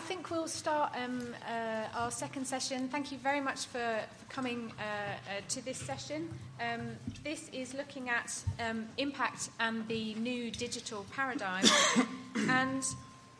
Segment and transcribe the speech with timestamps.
[0.00, 2.88] I think we'll start um, uh, our second session.
[2.88, 6.26] Thank you very much for, for coming uh, uh, to this session.
[6.58, 11.66] Um, this is looking at um, impact and the new digital paradigm.
[12.48, 12.82] and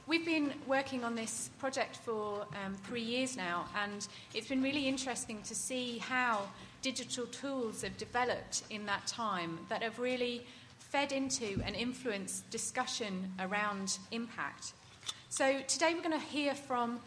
[0.06, 4.86] we've been working on this project for um, three years now, and it's been really
[4.86, 6.42] interesting to see how
[6.82, 10.44] digital tools have developed in that time that have really
[10.78, 14.74] fed into and influenced discussion around impact.
[15.28, 17.00] So today we're going to hear from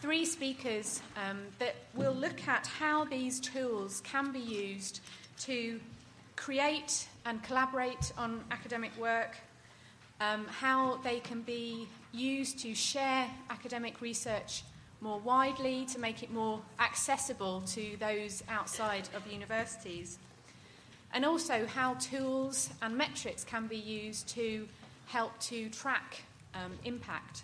[0.00, 5.00] three speakers um, that will look at how these tools can be used
[5.40, 5.80] to
[6.36, 9.36] create and collaborate on academic work,
[10.20, 14.62] um, how they can be used to share academic research
[15.00, 20.18] more widely, to make it more accessible to those outside of universities,
[21.12, 24.66] and also how tools and metrics can be used to
[25.06, 26.22] help to track
[26.64, 27.42] um, impact.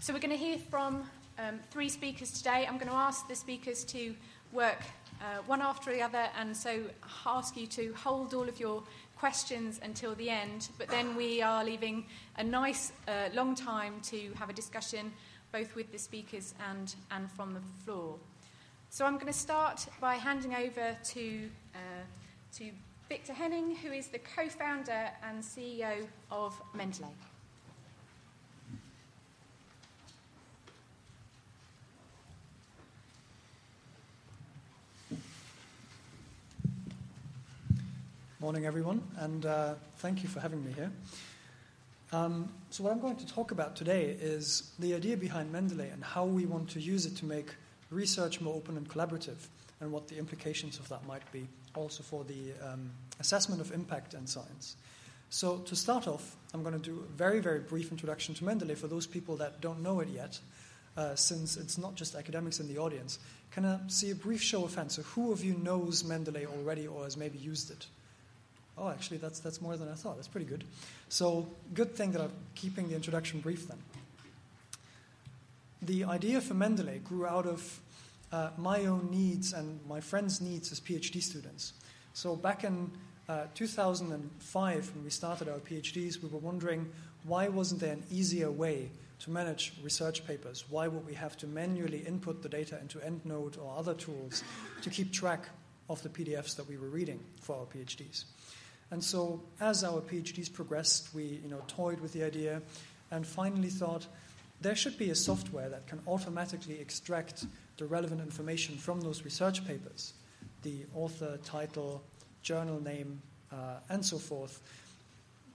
[0.00, 1.04] So we're going to hear from
[1.38, 2.66] um, three speakers today.
[2.68, 4.14] I'm going to ask the speakers to
[4.52, 4.82] work
[5.20, 6.82] uh, one after the other, and so
[7.26, 8.82] ask you to hold all of your
[9.16, 10.68] questions until the end.
[10.78, 12.06] But then we are leaving
[12.36, 15.12] a nice uh, long time to have a discussion,
[15.52, 18.16] both with the speakers and, and from the floor.
[18.90, 21.78] So I'm going to start by handing over to, uh,
[22.58, 22.70] to
[23.08, 27.10] Victor Henning, who is the co founder and CEO of Mendeley.
[38.44, 40.92] Morning, everyone, and uh, thank you for having me here.
[42.12, 46.04] Um, so, what I'm going to talk about today is the idea behind Mendeley and
[46.04, 47.46] how we want to use it to make
[47.88, 49.48] research more open and collaborative,
[49.80, 54.12] and what the implications of that might be also for the um, assessment of impact
[54.12, 54.76] in science.
[55.30, 58.76] So, to start off, I'm going to do a very, very brief introduction to Mendeley
[58.76, 60.38] for those people that don't know it yet,
[60.98, 63.20] uh, since it's not just academics in the audience.
[63.52, 64.96] Can I see a brief show of hands?
[64.96, 67.86] So, who of you knows Mendeley already or has maybe used it?
[68.76, 70.16] Oh, actually, that's, that's more than I thought.
[70.16, 70.64] That's pretty good.
[71.08, 73.78] So, good thing that I'm keeping the introduction brief then.
[75.82, 77.80] The idea for Mendeley grew out of
[78.32, 81.74] uh, my own needs and my friends' needs as PhD students.
[82.14, 82.90] So, back in
[83.28, 86.90] uh, 2005, when we started our PhDs, we were wondering
[87.24, 88.90] why wasn't there an easier way
[89.20, 90.64] to manage research papers?
[90.68, 94.42] Why would we have to manually input the data into EndNote or other tools
[94.82, 95.48] to keep track
[95.88, 98.24] of the PDFs that we were reading for our PhDs?
[98.94, 102.62] And so, as our PhDs progressed, we you know, toyed with the idea
[103.10, 104.06] and finally thought
[104.60, 107.44] there should be a software that can automatically extract
[107.76, 110.12] the relevant information from those research papers
[110.62, 112.04] the author, title,
[112.42, 114.60] journal name, uh, and so forth.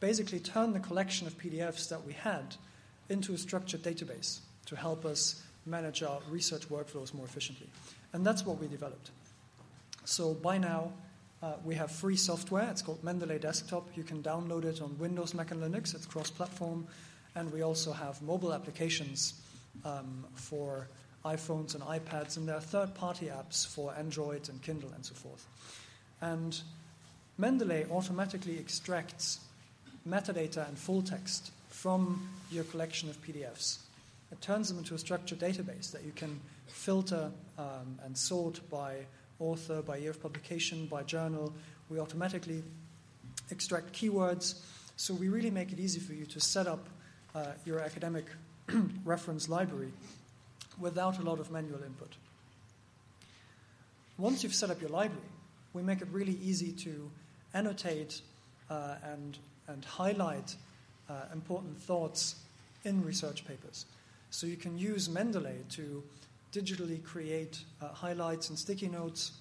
[0.01, 2.57] Basically, turn the collection of PDFs that we had
[3.07, 7.69] into a structured database to help us manage our research workflows more efficiently.
[8.11, 9.11] And that's what we developed.
[10.03, 10.91] So, by now,
[11.41, 12.67] uh, we have free software.
[12.69, 13.87] It's called Mendeley Desktop.
[13.95, 15.95] You can download it on Windows, Mac, and Linux.
[15.95, 16.85] It's cross platform.
[17.35, 19.35] And we also have mobile applications
[19.85, 20.87] um, for
[21.23, 22.35] iPhones and iPads.
[22.35, 25.47] And there are third party apps for Android and Kindle and so forth.
[26.21, 26.59] And
[27.39, 29.39] Mendeley automatically extracts
[30.07, 33.77] metadata and full text from your collection of PDFs.
[34.31, 39.05] It turns them into a structured database that you can filter um, and sort by
[39.39, 41.53] author, by year of publication, by journal.
[41.89, 42.63] We automatically
[43.51, 44.61] extract keywords.
[44.95, 46.87] So we really make it easy for you to set up
[47.33, 48.25] uh, your academic
[49.05, 49.91] reference library
[50.79, 52.15] without a lot of manual input.
[54.17, 55.23] Once you've set up your library,
[55.73, 57.09] we make it really easy to
[57.53, 58.21] annotate
[58.69, 60.55] uh, and, and highlight
[61.09, 62.35] uh, important thoughts
[62.83, 63.85] in research papers.
[64.29, 66.03] So you can use Mendeley to
[66.51, 69.31] digitally create uh, highlights and sticky notes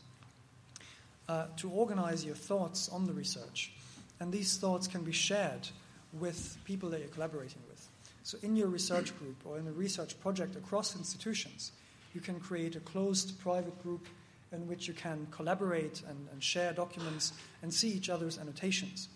[1.29, 3.73] uh, to organize your thoughts on the research.
[4.21, 5.69] And these thoughts can be shared
[6.13, 7.89] with people that you're collaborating with.
[8.25, 11.73] So, in your research group or in a research project across institutions,
[12.15, 14.07] you can create a closed private group
[14.53, 17.33] in which you can collaborate and, and share documents
[17.63, 19.09] and see each other's annotations.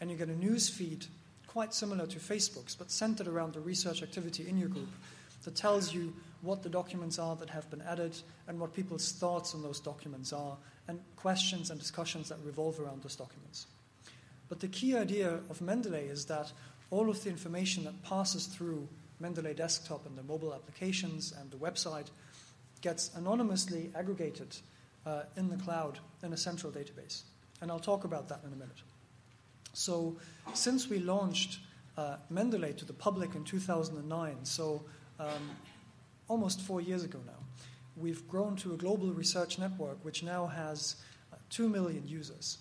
[0.00, 1.06] And you get a news feed
[1.46, 4.88] quite similar to Facebook's, but centered around the research activity in your group
[5.44, 9.54] that tells you what the documents are that have been added and what people's thoughts
[9.54, 10.56] on those documents are,
[10.86, 13.66] and questions and discussions that revolve around those documents.
[14.48, 16.52] But the key idea of Mendeley is that
[16.90, 18.88] all of the information that passes through
[19.22, 22.06] Mendeley Desktop and the mobile applications and the website
[22.80, 24.56] gets anonymously aggregated
[25.04, 27.22] uh, in the cloud in a central database.
[27.60, 28.82] And I'll talk about that in a minute.
[29.72, 30.16] So,
[30.54, 31.58] since we launched
[31.96, 34.84] uh, Mendeley to the public in 2009, so
[35.18, 35.50] um,
[36.28, 37.32] almost four years ago now.
[37.96, 40.96] We've grown to a global research network which now has
[41.32, 42.58] uh, 2 million users.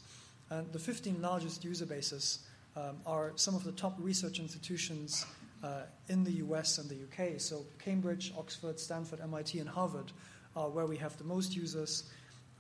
[0.50, 2.40] And the 15 largest user bases
[2.76, 5.26] um, are some of the top research institutions
[5.64, 7.40] uh, in the US and the UK.
[7.40, 10.12] So, Cambridge, Oxford, Stanford, MIT, and Harvard
[10.56, 12.04] are where we have the most users.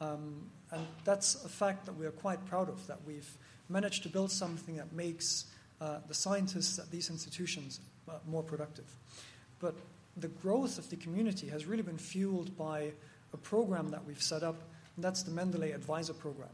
[0.01, 3.37] Um, and that's a fact that we are quite proud of, that we've
[3.69, 5.45] managed to build something that makes
[5.79, 7.79] uh, the scientists at these institutions
[8.09, 8.85] uh, more productive.
[9.59, 9.75] But
[10.19, 12.91] the growth of the community has really been fueled by
[13.33, 14.55] a program that we've set up,
[14.95, 16.49] and that's the Mendeley Advisor Program.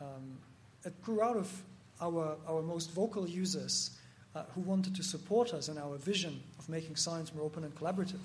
[0.00, 0.38] Um,
[0.84, 1.62] it grew out of
[2.00, 3.90] our, our most vocal users
[4.34, 7.74] uh, who wanted to support us in our vision of making science more open and
[7.74, 8.20] collaborative.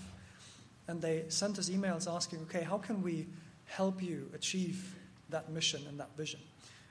[0.88, 3.28] And they sent us emails asking, okay, how can we
[3.66, 4.96] help you achieve
[5.30, 6.40] that mission and that vision?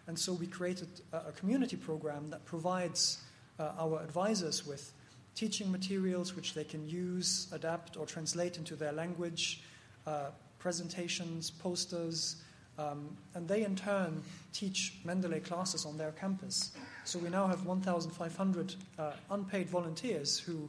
[0.06, 3.18] And so we created a, a community program that provides
[3.58, 4.92] uh, our advisors with
[5.34, 9.62] teaching materials which they can use, adapt, or translate into their language,
[10.06, 10.26] uh,
[10.58, 12.36] presentations, posters,
[12.78, 16.72] um, and they in turn teach Mendeley classes on their campus.
[17.04, 20.68] So we now have 1,500 uh, unpaid volunteers who,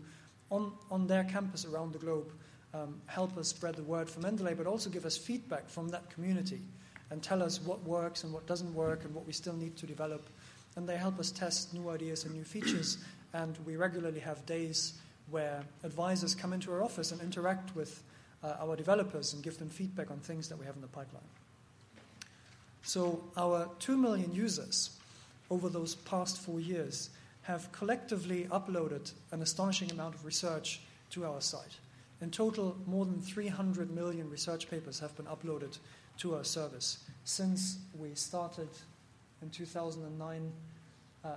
[0.50, 2.32] on, on their campus around the globe,
[2.74, 6.10] um, help us spread the word for Mendeley, but also give us feedback from that
[6.10, 6.60] community
[7.12, 9.86] and tell us what works and what doesn't work and what we still need to
[9.86, 10.28] develop.
[10.76, 12.98] And they help us test new ideas and new features.
[13.34, 14.94] And we regularly have days
[15.30, 18.04] where advisors come into our office and interact with
[18.44, 21.24] uh, our developers and give them feedback on things that we have in the pipeline.
[22.82, 25.00] So, our 2 million users
[25.50, 27.10] over those past four years
[27.44, 30.82] have collectively uploaded an astonishing amount of research
[31.12, 31.78] to our site.
[32.22, 35.78] In total, more than 300 million research papers have been uploaded
[36.18, 38.70] to our service since we started
[39.42, 40.52] in 2009.
[41.24, 41.30] Uh,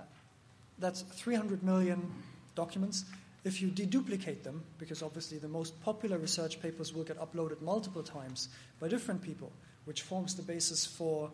[0.79, 2.11] that's 300 million
[2.55, 3.05] documents.
[3.43, 8.03] If you deduplicate them, because obviously the most popular research papers will get uploaded multiple
[8.03, 9.51] times by different people,
[9.85, 11.31] which forms the basis for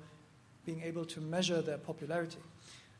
[0.66, 2.38] being able to measure their popularity.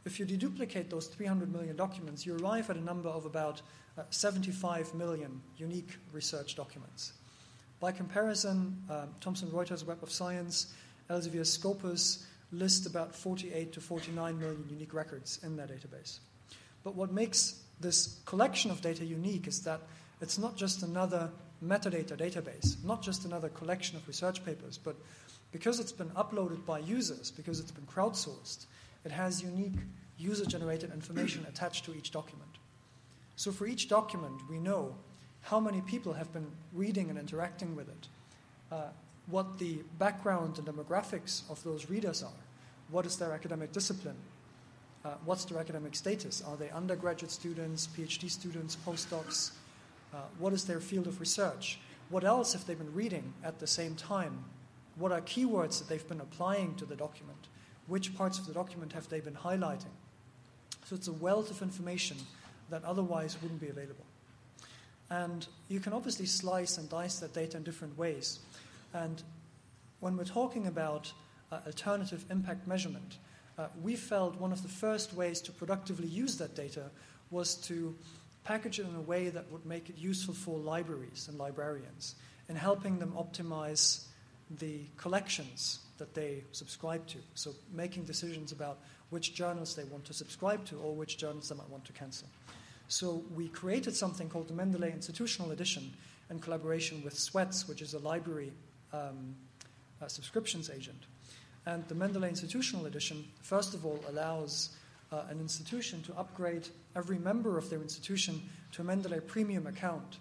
[0.06, 3.62] If you deduplicate those 300 million documents, you arrive at a number of about
[3.98, 7.14] uh, 75 million unique research documents.
[7.80, 10.74] By comparison, um, Thomson Reuters Web of Science,
[11.10, 16.20] Elsevier Scopus list about 48 to 49 million unique records in their database.
[16.84, 19.82] But what makes this collection of data unique is that
[20.22, 21.30] it's not just another
[21.64, 24.96] metadata database, not just another collection of research papers, but
[25.52, 28.66] because it's been uploaded by users, because it's been crowdsourced,
[29.06, 29.80] it has unique
[30.18, 32.50] user generated information attached to each document.
[33.36, 34.96] So for each document, we know
[35.42, 38.08] how many people have been reading and interacting with it,
[38.72, 38.88] uh,
[39.28, 42.42] what the background and demographics of those readers are,
[42.90, 44.16] what is their academic discipline,
[45.06, 49.52] uh, what's their academic status, are they undergraduate students, PhD students, postdocs,
[50.14, 51.80] uh, what is their field of research,
[52.10, 54.44] what else have they been reading at the same time
[54.96, 57.48] what are keywords that they've been applying to the document?
[57.88, 59.94] Which parts of the document have they been highlighting?
[60.86, 62.18] So it's a wealth of information
[62.70, 64.06] that otherwise wouldn't be available.
[65.10, 68.40] And you can obviously slice and dice that data in different ways.
[68.94, 69.22] And
[70.00, 71.12] when we're talking about
[71.52, 73.18] uh, alternative impact measurement,
[73.58, 76.90] uh, we felt one of the first ways to productively use that data
[77.30, 77.96] was to
[78.44, 82.16] package it in a way that would make it useful for libraries and librarians
[82.50, 84.06] in helping them optimize
[84.60, 87.18] the collections that they subscribe to.
[87.36, 88.80] So making decisions about
[89.10, 92.28] which journals they want to subscribe to or which journals they might want to cancel.
[92.88, 95.94] So we created something called the Mendeley Institutional Edition
[96.30, 98.52] in collaboration with Swets, which is a library
[98.92, 99.36] um,
[100.08, 101.04] subscriptions agent.
[101.66, 104.76] And the Mendeley Institutional Edition, first of all, allows
[105.12, 108.42] uh, an institution to upgrade every member of their institution
[108.74, 110.18] to a Mendeley Premium account,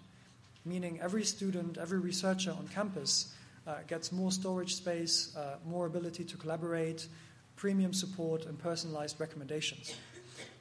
[0.65, 3.33] meaning every student, every researcher on campus
[3.67, 7.07] uh, gets more storage space, uh, more ability to collaborate,
[7.55, 9.95] premium support, and personalized recommendations.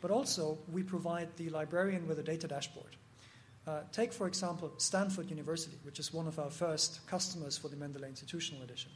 [0.00, 2.96] But also, we provide the librarian with a data dashboard.
[3.66, 7.76] Uh, take, for example, Stanford University, which is one of our first customers for the
[7.76, 8.90] Mendeley Institutional Edition.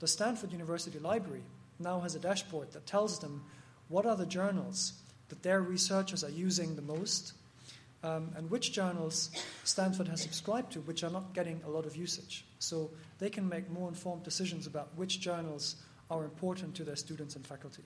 [0.00, 1.42] The Stanford University Library
[1.78, 3.44] now has a dashboard that tells them
[3.88, 4.92] what are the journals
[5.28, 7.32] that their researchers are using the most
[8.02, 9.30] um, and which journals
[9.64, 12.44] Stanford has subscribed to, which are not getting a lot of usage.
[12.58, 15.76] So they can make more informed decisions about which journals
[16.10, 17.82] are important to their students and faculty.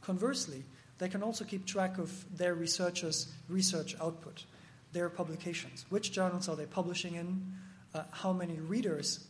[0.00, 0.62] Conversely,
[0.98, 4.44] they can also keep track of their researchers' research output,
[4.92, 5.84] their publications.
[5.88, 7.52] Which journals are they publishing in?
[7.94, 9.26] Uh, how many readers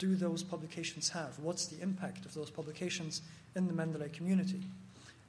[0.00, 1.38] do those publications have?
[1.38, 3.22] What's the impact of those publications
[3.54, 4.62] in the Mendeley community?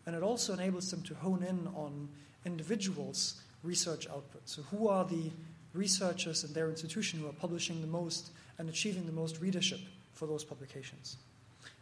[0.08, 2.10] And it also enables them to hone in on
[2.46, 4.42] individuals' research output.
[4.46, 5.30] So, who are the
[5.74, 9.80] researchers in their institution who are publishing the most and achieving the most readership
[10.14, 11.18] for those publications.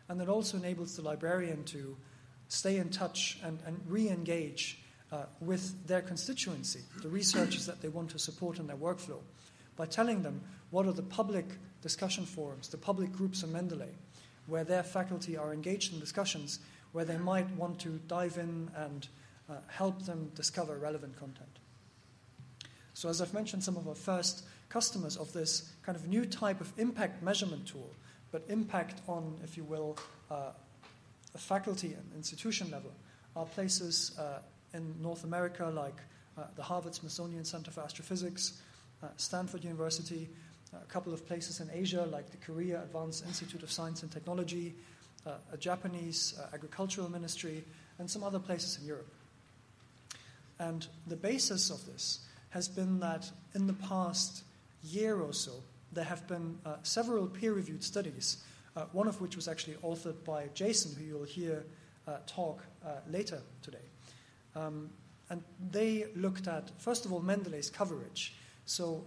[0.07, 1.95] And it also enables the librarian to
[2.47, 4.79] stay in touch and, and re engage
[5.11, 9.19] uh, with their constituency, the researchers that they want to support in their workflow,
[9.75, 10.41] by telling them
[10.71, 11.45] what are the public
[11.81, 13.93] discussion forums, the public groups on Mendeley,
[14.47, 16.59] where their faculty are engaged in discussions
[16.91, 19.07] where they might want to dive in and
[19.49, 21.59] uh, help them discover relevant content.
[22.93, 26.61] So, as I've mentioned, some of our first customers of this kind of new type
[26.61, 27.89] of impact measurement tool,
[28.31, 29.97] but impact on, if you will,
[30.29, 30.51] uh,
[31.33, 32.91] a faculty and institution level,
[33.35, 34.39] are places uh,
[34.73, 35.95] in North America like
[36.37, 38.61] uh, the Harvard Smithsonian Center for Astrophysics,
[39.01, 40.29] uh, Stanford University,
[40.73, 44.75] a couple of places in Asia like the Korea Advanced Institute of Science and Technology,
[45.25, 47.63] uh, a Japanese uh, agricultural ministry,
[47.97, 49.11] and some other places in Europe.
[50.59, 54.43] And the basis of this has been that in the past
[54.83, 55.51] year or so,
[55.91, 58.43] there have been uh, several peer reviewed studies,
[58.75, 61.63] uh, one of which was actually authored by Jason, who you'll hear
[62.07, 63.77] uh, talk uh, later today.
[64.55, 64.89] Um,
[65.29, 68.33] and they looked at, first of all, Mendeley's coverage.
[68.65, 69.05] So,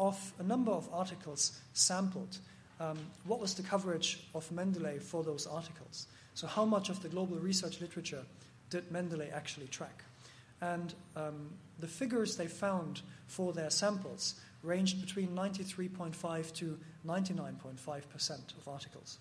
[0.00, 2.38] of a number of articles sampled,
[2.80, 6.06] um, what was the coverage of Mendeley for those articles?
[6.34, 8.24] So, how much of the global research literature
[8.70, 10.04] did Mendeley actually track?
[10.60, 11.50] And um,
[11.80, 19.18] the figures they found for their samples ranged between 93.5 to 99.5% of articles.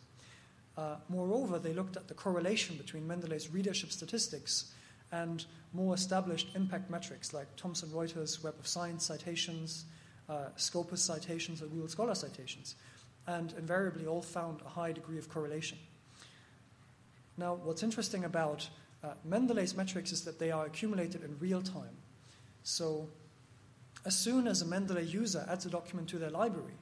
[0.77, 4.73] Uh, moreover, they looked at the correlation between Mendeley's readership statistics
[5.11, 9.85] and more established impact metrics like Thomson Reuters Web of Science citations,
[10.29, 12.75] uh, Scopus citations, or Google Scholar citations,
[13.27, 15.77] and invariably all found a high degree of correlation.
[17.37, 18.67] Now, what's interesting about
[19.03, 21.95] uh, Mendeley's metrics is that they are accumulated in real time.
[22.63, 23.07] So,
[24.05, 26.73] as soon as a Mendeley user adds a document to their library,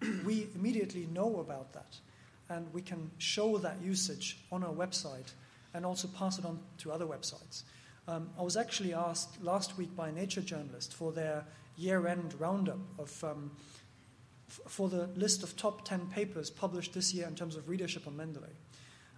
[0.24, 1.96] we immediately know about that,
[2.48, 5.32] and we can show that usage on our website
[5.74, 7.62] and also pass it on to other websites.
[8.08, 11.44] Um, I was actually asked last week by a Nature journalist for their
[11.80, 13.24] year end roundup of.
[13.24, 13.52] Um,
[14.48, 18.06] f- for the list of top 10 papers published this year in terms of readership
[18.08, 18.54] on Mendeley.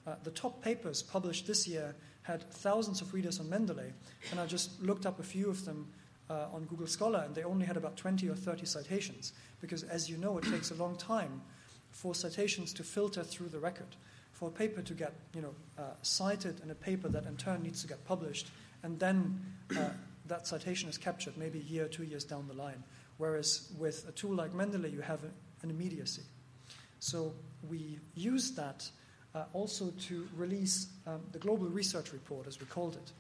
[0.07, 3.93] Uh, the top papers published this year had thousands of readers on Mendeley,
[4.31, 5.89] and I just looked up a few of them
[6.31, 10.09] uh, on Google Scholar, and they only had about 20 or 30 citations, because as
[10.09, 11.43] you know, it takes a long time
[11.91, 13.97] for citations to filter through the record,
[14.33, 17.63] for a paper to get you know, uh, cited in a paper that in turn
[17.63, 18.51] needs to get published,
[18.83, 19.41] and then
[19.77, 19.91] uh,
[20.33, 22.83] that citation is captured maybe a year, two years down the line.
[23.19, 25.23] Whereas with a tool like Mendeley, you have
[25.63, 26.23] an immediacy.
[27.01, 27.35] So
[27.69, 28.89] we use that
[29.35, 33.13] uh, also to release um, the Global Research Report, as we called it.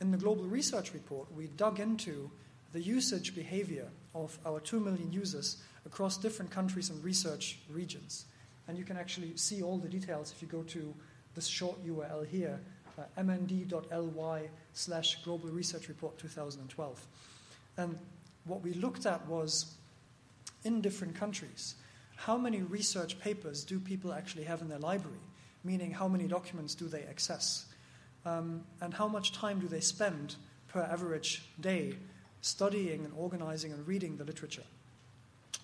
[0.00, 2.30] In the Global Research Report, we dug into
[2.72, 8.26] the usage behavior of our 2 million users across different countries and research regions.
[8.68, 10.94] And you can actually see all the details if you go to
[11.34, 12.60] this short URL here,
[13.18, 17.06] mnd.ly slash Global Research Report 2012.
[17.76, 17.98] And
[18.44, 19.74] what we looked at was
[20.64, 21.74] in different countries,
[22.16, 25.18] how many research papers do people actually have in their library?
[25.64, 27.66] Meaning, how many documents do they access?
[28.26, 30.36] Um, and how much time do they spend
[30.68, 31.94] per average day
[32.42, 34.62] studying and organizing and reading the literature?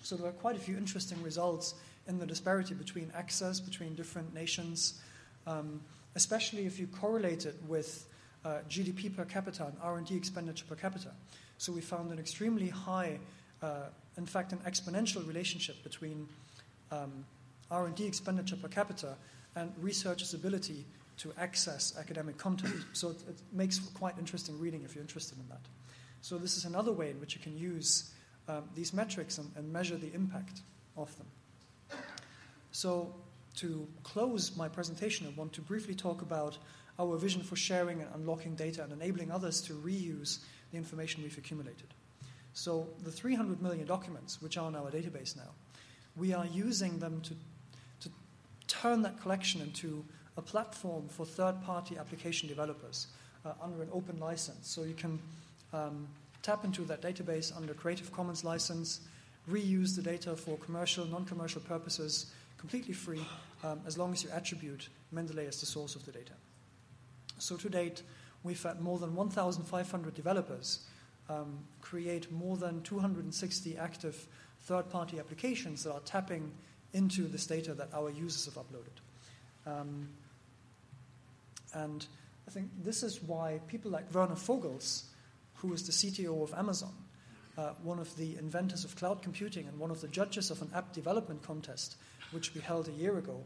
[0.01, 1.75] So, there are quite a few interesting results
[2.07, 5.01] in the disparity between access between different nations,
[5.45, 5.81] um,
[6.15, 8.07] especially if you correlate it with
[8.43, 11.11] uh, GDP per capita and R&D expenditure per capita.
[11.57, 13.19] So we found an extremely high,
[13.61, 16.27] uh, in fact, an exponential relationship between
[16.91, 17.25] um,
[17.69, 19.15] R&D expenditure per capita
[19.55, 20.85] and researchers' ability
[21.17, 22.73] to access academic content.
[22.93, 25.61] So it, it, makes quite interesting reading if you're interested in that.
[26.21, 28.11] So this is another way in which you can use
[28.47, 30.61] um, these metrics and, and measure the impact
[30.97, 31.27] of them.
[32.71, 33.13] So
[33.55, 36.57] to close my presentation, I want to briefly talk about
[36.99, 40.39] our vision for sharing and unlocking data and enabling others to reuse
[40.71, 41.93] the information we've accumulated.
[42.53, 45.51] So, the 300 million documents which are in our database now,
[46.17, 47.33] we are using them to,
[48.01, 48.13] to
[48.67, 50.03] turn that collection into
[50.37, 53.07] a platform for third party application developers
[53.45, 54.67] uh, under an open license.
[54.69, 55.19] So, you can
[55.73, 56.07] um,
[56.41, 59.01] tap into that database under Creative Commons license,
[59.49, 62.31] reuse the data for commercial, non commercial purposes
[62.61, 63.25] completely free
[63.63, 66.33] um, as long as you attribute Mendeley as the source of the data.
[67.39, 68.03] So, to date,
[68.43, 70.85] we've had more than 1,500 developers
[71.27, 74.27] um, create more than 260 active
[74.61, 76.51] third party applications that are tapping
[76.93, 79.01] into this data that our users have uploaded.
[79.65, 80.09] Um,
[81.73, 82.05] and
[82.47, 85.05] I think this is why people like Werner Vogels,
[85.55, 86.93] who is the CTO of Amazon,
[87.61, 90.69] uh, one of the inventors of cloud computing and one of the judges of an
[90.73, 91.97] app development contest,
[92.31, 93.39] which we held a year ago,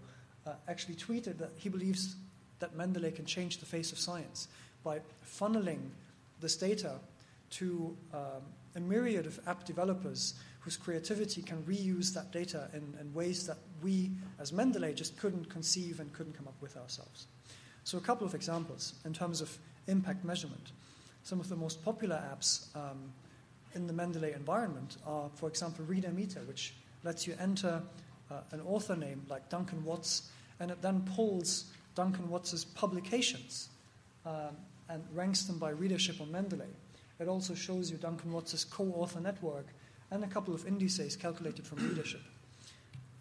[0.47, 2.15] uh, actually tweeted that he believes
[2.59, 4.47] that Mendeley can change the face of science
[4.83, 5.89] by funneling
[6.39, 6.93] this data
[7.49, 8.41] to um,
[8.75, 13.57] a myriad of app developers whose creativity can reuse that data in, in, ways that
[13.83, 17.27] we, as Mendeley, just couldn't conceive and couldn't come up with ourselves.
[17.83, 19.55] So, a couple of examples in terms of
[19.87, 20.71] impact measurement.
[21.23, 23.11] Some of the most popular apps um,
[23.75, 27.81] in the Mendeley environment are, for example, Reader Meter, which lets you enter
[28.31, 30.29] uh, an author name like Duncan Watts,
[30.59, 33.69] and it then pulls Duncan Watts's publications
[34.25, 34.55] um,
[34.89, 36.71] and ranks them by readership on Mendeley.
[37.19, 39.67] It also shows you Duncan Watts's co author network
[40.11, 42.21] and a couple of indices calculated from readership.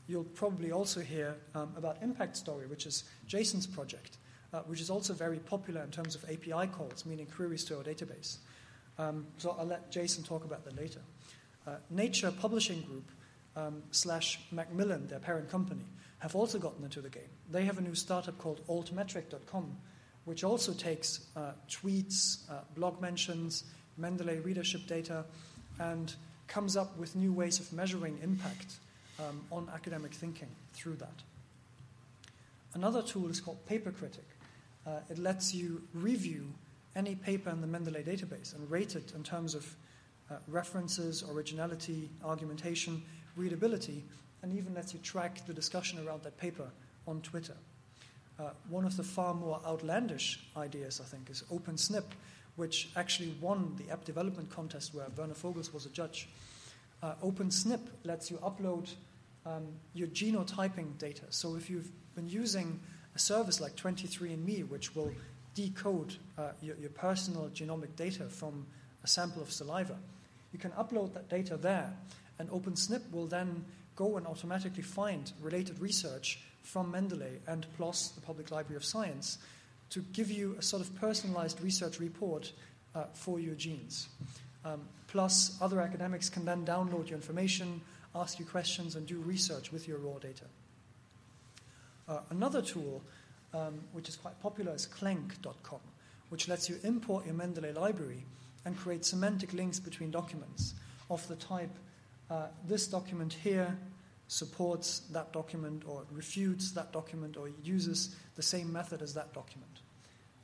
[0.06, 4.18] You'll probably also hear um, about Impact Story, which is Jason's project,
[4.52, 7.82] uh, which is also very popular in terms of API calls, meaning queries to our
[7.82, 8.38] database.
[8.98, 11.00] Um, so I'll let Jason talk about that later.
[11.66, 13.10] Uh, Nature Publishing Group
[13.56, 15.84] um, slash Macmillan, their parent company,
[16.18, 17.22] have also gotten into the game.
[17.50, 19.76] They have a new startup called altmetric.com,
[20.24, 23.64] which also takes uh, tweets, uh, blog mentions,
[24.00, 25.24] Mendeley readership data,
[25.78, 26.14] and
[26.46, 28.76] comes up with new ways of measuring impact
[29.18, 31.22] um, on academic thinking through that.
[32.74, 34.26] Another tool is called Papercritic.
[34.86, 36.52] Uh, it lets you review
[36.96, 39.76] any paper in the Mendeley database and rate it in terms of
[40.30, 43.02] uh, references, originality, argumentation,
[43.36, 44.04] readability,
[44.42, 46.70] and even lets you track the discussion around that paper
[47.06, 47.56] on Twitter.
[48.38, 52.04] Uh, one of the far more outlandish ideas, I think, is OpenSNP,
[52.56, 56.28] which actually won the app development contest where Werner Vogels was a judge.
[57.02, 57.14] Uh,
[58.04, 58.88] lets you upload
[59.44, 61.24] um, your genotyping data.
[61.30, 62.80] So if you've been using
[63.14, 65.12] a service like 23andMe, which will
[65.54, 68.66] decode uh, your, your, personal genomic data from
[69.02, 69.96] a sample of saliva,
[70.52, 71.92] you can upload that data there,
[72.38, 73.64] and OpenSNP will then
[73.96, 79.38] go and automatically find related research from Mendeley and PLOS, the Public Library of Science,
[79.90, 82.52] to give you a sort of personalized research report
[82.94, 84.08] uh, for your genes.
[84.64, 87.80] Um, plus, other academics can then download your information,
[88.14, 90.44] ask you questions, and do research with your raw data.
[92.08, 93.02] Uh, another tool,
[93.54, 95.80] um, which is quite popular, is clank.com,
[96.28, 98.24] which lets you import your Mendeley library
[98.64, 100.74] and create semantic links between documents
[101.10, 101.70] of the type
[102.30, 103.76] uh, this document here
[104.28, 109.80] supports that document or refutes that document or uses the same method as that document.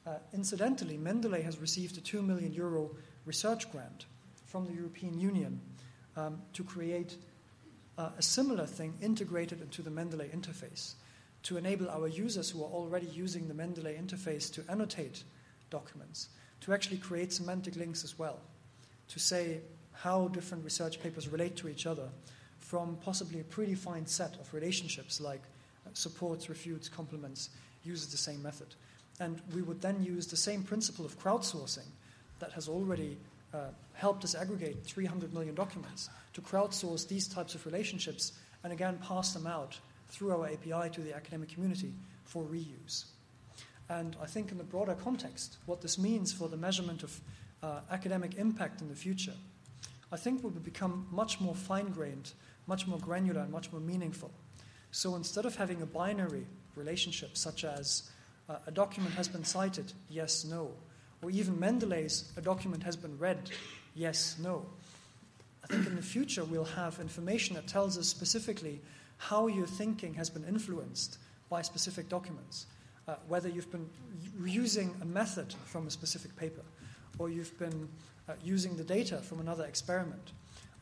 [0.06, 2.90] Uh, incidentally, Mendeley has received a 2 million euro
[3.24, 4.04] research grant
[4.46, 5.60] from the European Union
[6.16, 7.16] um, to create
[7.96, 10.94] uh, a similar thing integrated into the Mendeley interface
[11.44, 15.24] to enable our users who are already using the Mendeley interface to annotate
[15.70, 16.28] documents
[16.60, 18.38] to actually create semantic links as well,
[19.08, 19.60] to say
[19.92, 22.08] how different research papers relate to each other
[22.58, 25.42] from possibly a predefined set of relationships like
[25.94, 27.50] supports, refutes, complements,
[27.84, 28.74] uses the same method.
[29.18, 31.88] And we would then use the same principle of crowdsourcing
[32.38, 33.18] that has already
[33.52, 38.98] uh, helped us aggregate 300 million documents to crowdsource these types of relationships and again
[39.02, 39.78] pass them out
[40.10, 41.94] through our API to the academic community
[42.24, 43.04] for reuse.
[43.88, 47.20] And I think, in the broader context, what this means for the measurement of
[47.62, 49.34] uh, academic impact in the future,
[50.12, 52.32] I think will become much more fine grained,
[52.66, 54.30] much more granular, and much more meaningful.
[54.92, 58.10] So instead of having a binary relationship, such as
[58.48, 60.72] uh, a document has been cited, yes, no,
[61.22, 63.50] or even Mendeley's a document has been read,
[63.94, 64.66] yes, no.
[65.64, 68.80] I think in the future we'll have information that tells us specifically
[69.20, 71.18] how your thinking has been influenced
[71.50, 72.66] by specific documents,
[73.06, 73.88] uh, whether you've been
[74.46, 76.62] using a method from a specific paper,
[77.18, 77.86] or you've been
[78.28, 80.32] uh, using the data from another experiment,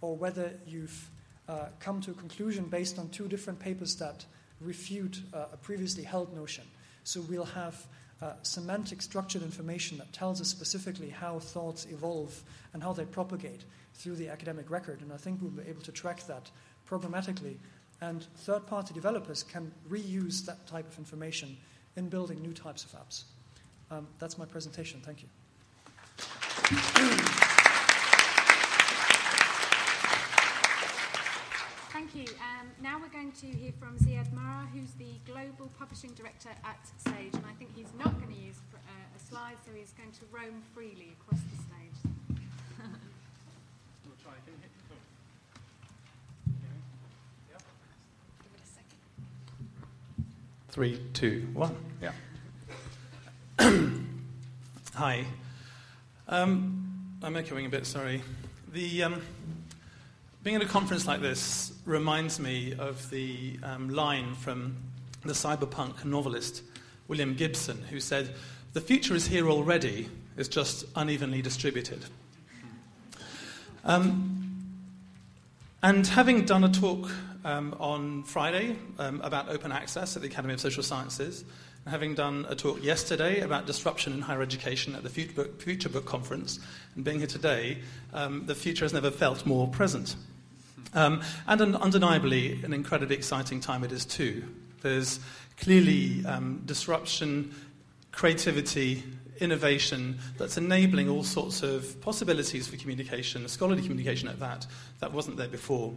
[0.03, 1.11] or whether you've
[1.49, 4.25] uh, come to a conclusion based on two different papers that
[4.61, 6.65] refute uh, a previously held notion.
[7.03, 7.87] So we'll have
[8.23, 12.41] uh, semantic structured information that tells us specifically how thoughts evolve
[12.73, 15.01] and how they propagate through the academic record.
[15.01, 16.51] And I think we'll be able to track that
[16.89, 17.57] programmatically.
[18.01, 21.57] And third party developers can reuse that type of information
[21.97, 23.25] in building new types of apps.
[23.91, 25.01] Um, that's my presentation.
[25.01, 25.29] Thank you.
[31.91, 32.27] Thank you.
[32.39, 36.79] Um, now we're going to hear from Ziyad Marar, who's the Global Publishing Director at
[36.99, 37.35] Sage.
[37.35, 38.79] And I think he's not going to use uh,
[39.17, 41.99] a slide, so he's going to roam freely across the stage.
[44.07, 44.61] we'll try again.
[48.45, 49.01] Give it a second.
[50.79, 51.75] Three, two, one.
[52.01, 52.13] Yeah.
[54.95, 55.25] Hi.
[56.29, 58.23] Um, I'm echoing a bit, sorry.
[58.73, 59.23] The, um,
[60.45, 64.77] being at a conference like this reminds me of the um, line from
[65.25, 66.63] the cyberpunk novelist
[67.09, 68.37] William Gibson, who said,
[68.73, 72.05] The future is here already, it's just unevenly distributed.
[73.85, 74.79] Um,
[75.83, 77.11] and having done a talk
[77.49, 81.45] um, on Friday um, about open access at the Academy of Social Sciences,
[81.85, 85.63] and having done a talk yesterday about disruption in higher education at the Future Book,
[85.63, 86.61] Future Book Conference,
[86.95, 87.79] and being here today,
[88.13, 90.15] um, the future has never felt more present.
[90.93, 94.45] Um, and an, undeniably, an incredibly exciting time it is too.
[94.83, 95.19] There's
[95.59, 97.55] clearly um, disruption,
[98.13, 99.03] creativity,
[99.41, 104.67] innovation that's enabling all sorts of possibilities for communication, scholarly communication at that,
[105.01, 105.95] that wasn't there before.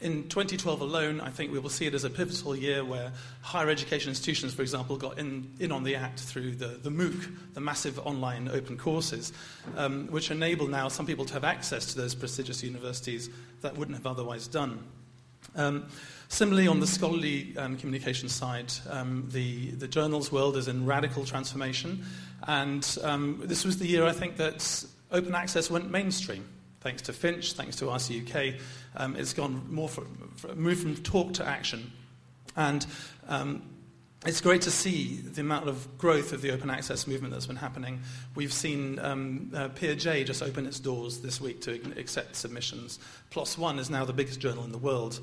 [0.00, 3.70] In 2012 alone, I think we will see it as a pivotal year where higher
[3.70, 7.60] education institutions, for example, got in, in on the act through the, the MOOC, the
[7.60, 9.32] massive online open courses,
[9.76, 13.30] um, which enable now some people to have access to those prestigious universities
[13.62, 14.84] that wouldn't have otherwise done.
[15.54, 15.86] Um,
[16.28, 21.24] similarly, on the scholarly um, communication side, um, the, the journals world is in radical
[21.24, 22.04] transformation.
[22.46, 26.46] And um, this was the year, I think, that open access went mainstream.
[26.80, 28.60] Thanks to Finch, thanks to RCUK,
[28.96, 30.04] um, it's gone more for,
[30.36, 31.92] for, moved from talk to action.
[32.56, 32.86] And
[33.28, 33.62] um,
[34.24, 37.56] it's great to see the amount of growth of the open access movement that's been
[37.56, 38.00] happening.
[38.34, 42.98] We've seen um, uh, PeerJ just open its doors this week to accept submissions.
[43.30, 45.20] PLOS One is now the biggest journal in the world.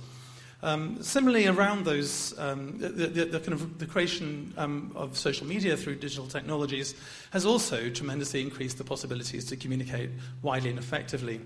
[0.61, 5.45] Um, similarly, around those, um, the, the, the, kind of the creation um, of social
[5.45, 6.95] media through digital technologies
[7.31, 11.41] has also tremendously increased the possibilities to communicate widely and effectively.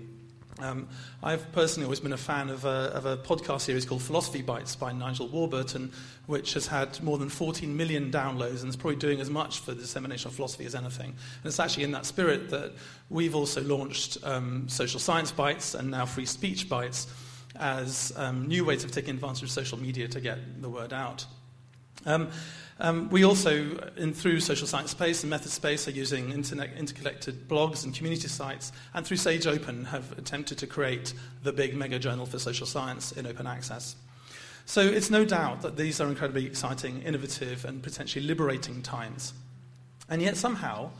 [0.60, 0.88] Um,
[1.22, 4.74] I've personally always been a fan of a, of a, podcast series called Philosophy Bites
[4.74, 5.92] by Nigel Warburton,
[6.26, 9.72] which has had more than 14 million downloads and is probably doing as much for
[9.72, 11.10] the dissemination of philosophy as anything.
[11.10, 12.72] And it's actually in that spirit that
[13.08, 17.06] we've also launched um, Social Science Bites and now Free Speech Bites
[17.56, 21.24] as um, new ways of taking advantage of social media to get the word out.
[22.06, 22.30] Um,
[22.80, 27.48] um, we also, in, through Social Science Space and Method Space, are using internet, interconnected
[27.48, 31.12] blogs and community sites, and through Sage Open have attempted to create
[31.42, 33.96] the big mega journal for social science in open access.
[34.64, 39.32] So it's no doubt that these are incredibly exciting, innovative, and potentially liberating times.
[40.08, 40.90] And yet somehow,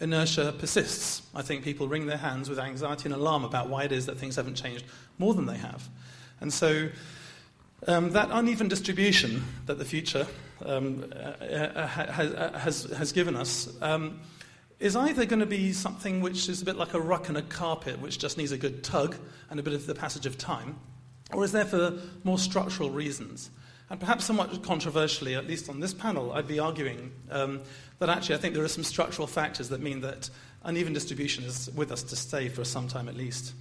[0.00, 1.22] inertia persists.
[1.34, 4.18] I think people wring their hands with anxiety and alarm about why it is that
[4.18, 4.84] things haven't changed
[5.18, 5.88] more than they have.
[6.40, 6.88] And so
[7.86, 10.26] um, that uneven distribution that the future
[10.64, 14.20] um, uh, uh, has, uh, has, has, given us um,
[14.78, 17.42] is either going to be something which is a bit like a ruck and a
[17.42, 19.16] carpet, which just needs a good tug
[19.50, 20.78] and a bit of the passage of time,
[21.32, 23.50] or is there for more structural reasons?
[23.90, 27.60] And perhaps somewhat controversially, at least on this panel, I'd be arguing um,
[27.98, 30.30] that actually I think there are some structural factors that mean that
[30.64, 33.52] uneven distribution is with us to stay for some time at least.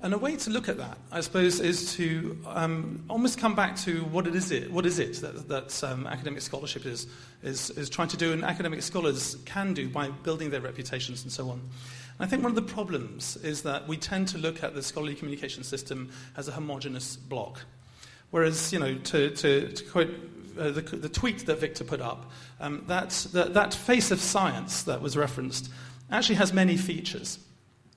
[0.00, 3.76] And a way to look at that, I suppose, is to um, almost come back
[3.78, 7.08] to what it is it, what is it that, that um, academic scholarship is,
[7.42, 11.32] is, is trying to do and academic scholars can do by building their reputations and
[11.32, 11.58] so on.
[11.58, 14.84] And I think one of the problems is that we tend to look at the
[14.84, 17.62] scholarly communication system as a homogenous block.
[18.30, 20.10] Whereas, you know, to, to, to quote
[20.56, 22.30] uh, the, the, tweet that Victor put up,
[22.60, 25.70] um, that, that, that face of science that was referenced
[26.10, 27.38] actually has many features.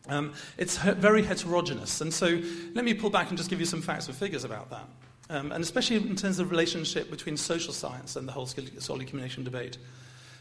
[0.08, 2.02] Um, it's very heterogeneous.
[2.02, 2.42] And so
[2.74, 4.88] let me pull back and just give you some facts and figures about that.
[5.30, 9.06] Um, and especially in terms of the relationship between social science and the whole scholarly
[9.06, 9.78] communication debate.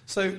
[0.06, 0.36] So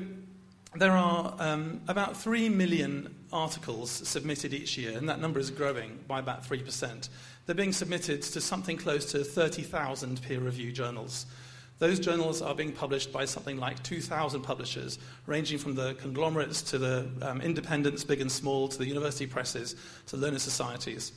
[0.75, 5.99] there are um, about 3 million articles submitted each year, and that number is growing
[6.07, 7.09] by about 3%.
[7.45, 11.25] They're being submitted to something close to 30,000 peer reviewed journals.
[11.81, 16.77] Those journals are being published by something like 2,000 publishers, ranging from the conglomerates to
[16.77, 21.11] the um, independents, big and small, to the university presses, to learned societies.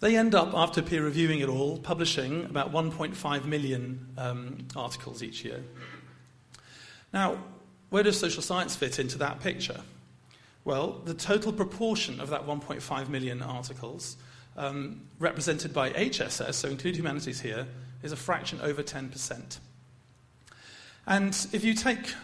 [0.00, 5.44] They end up, after peer reviewing it all, publishing about 1.5 million um, articles each
[5.44, 5.62] year.
[7.12, 7.36] Now,
[7.90, 9.82] where does social science fit into that picture?
[10.64, 14.16] Well, the total proportion of that 1.5 million articles,
[14.56, 17.66] um, represented by HSS, so include humanities here,
[18.02, 19.58] is a fraction over 10%.
[21.06, 22.14] And if you take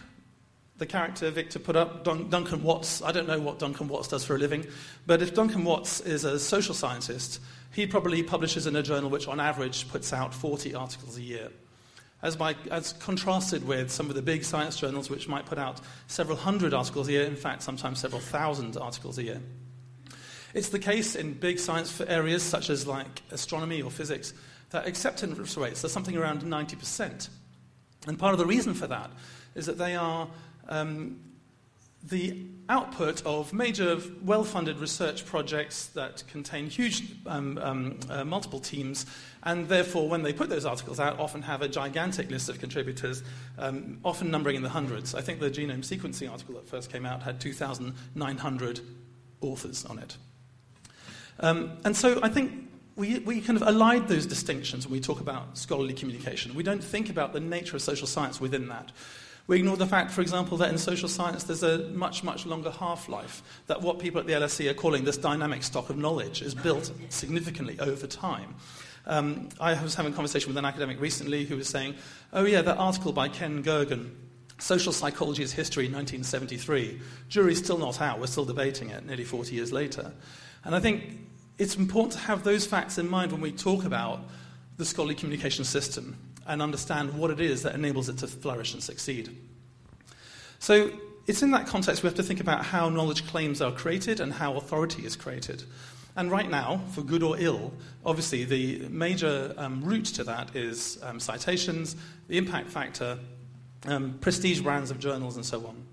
[0.77, 4.25] the character Victor put up, Dun- Duncan Watts, I don't know what Duncan Watts does
[4.25, 4.65] for a living,
[5.05, 9.27] but if Duncan Watts is a social scientist, he probably publishes in a journal which
[9.27, 11.49] on average puts out 40 articles a year.
[12.21, 15.79] As, by, as contrasted with some of the big science journals which might put out
[16.07, 19.41] several hundred articles a year, in fact, sometimes several thousand articles a year.
[20.53, 24.33] It's the case in big science for areas such as like astronomy or physics
[24.71, 27.29] that acceptance rates are something around 90%.
[28.07, 29.11] And part of the reason for that
[29.55, 30.27] is that they are
[30.67, 31.19] um,
[32.03, 38.59] the output of major well funded research projects that contain huge um, um, uh, multiple
[38.59, 39.05] teams,
[39.43, 43.23] and therefore, when they put those articles out, often have a gigantic list of contributors,
[43.57, 45.13] um, often numbering in the hundreds.
[45.13, 48.79] I think the genome sequencing article that first came out had 2,900
[49.41, 50.15] authors on it.
[51.39, 55.21] Um, and so I think we, we kind of allied those distinctions when we talk
[55.21, 56.53] about scholarly communication.
[56.53, 58.91] We don't think about the nature of social science within that.
[59.47, 62.69] We ignore the fact, for example, that in social science there's a much, much longer
[62.69, 66.41] half life, that what people at the LSE are calling this dynamic stock of knowledge
[66.43, 68.53] is built significantly over time.
[69.07, 71.95] Um, I was having a conversation with an academic recently who was saying,
[72.31, 74.11] oh, yeah, that article by Ken Gergen,
[74.59, 77.01] Social Psychology is History, 1973.
[77.29, 80.11] Jury's still not out, we're still debating it nearly 40 years later.
[80.63, 81.28] And I think
[81.59, 84.21] it's important to have those facts in mind when we talk about
[84.77, 86.17] the scholarly communication system
[86.47, 89.37] and understand what it is that enables it to flourish and succeed.
[90.57, 90.91] So,
[91.27, 94.33] it's in that context we have to think about how knowledge claims are created and
[94.33, 95.63] how authority is created.
[96.15, 97.71] And right now, for good or ill,
[98.03, 101.95] obviously the major um, route to that is um, citations,
[102.27, 103.19] the impact factor,
[103.85, 105.83] um, prestige brands of journals, and so on.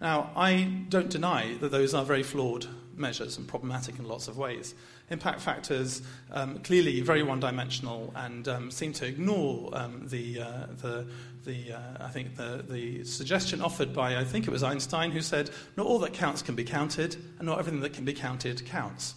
[0.00, 2.66] Now, I don't deny that those are very flawed
[3.00, 4.74] measures and problematic in lots of ways
[5.10, 11.06] impact factors um, clearly very one-dimensional and um, seem to ignore um, the, uh, the,
[11.44, 15.20] the uh, I think the, the suggestion offered by I think it was Einstein who
[15.20, 18.64] said not all that counts can be counted and not everything that can be counted
[18.66, 19.14] counts.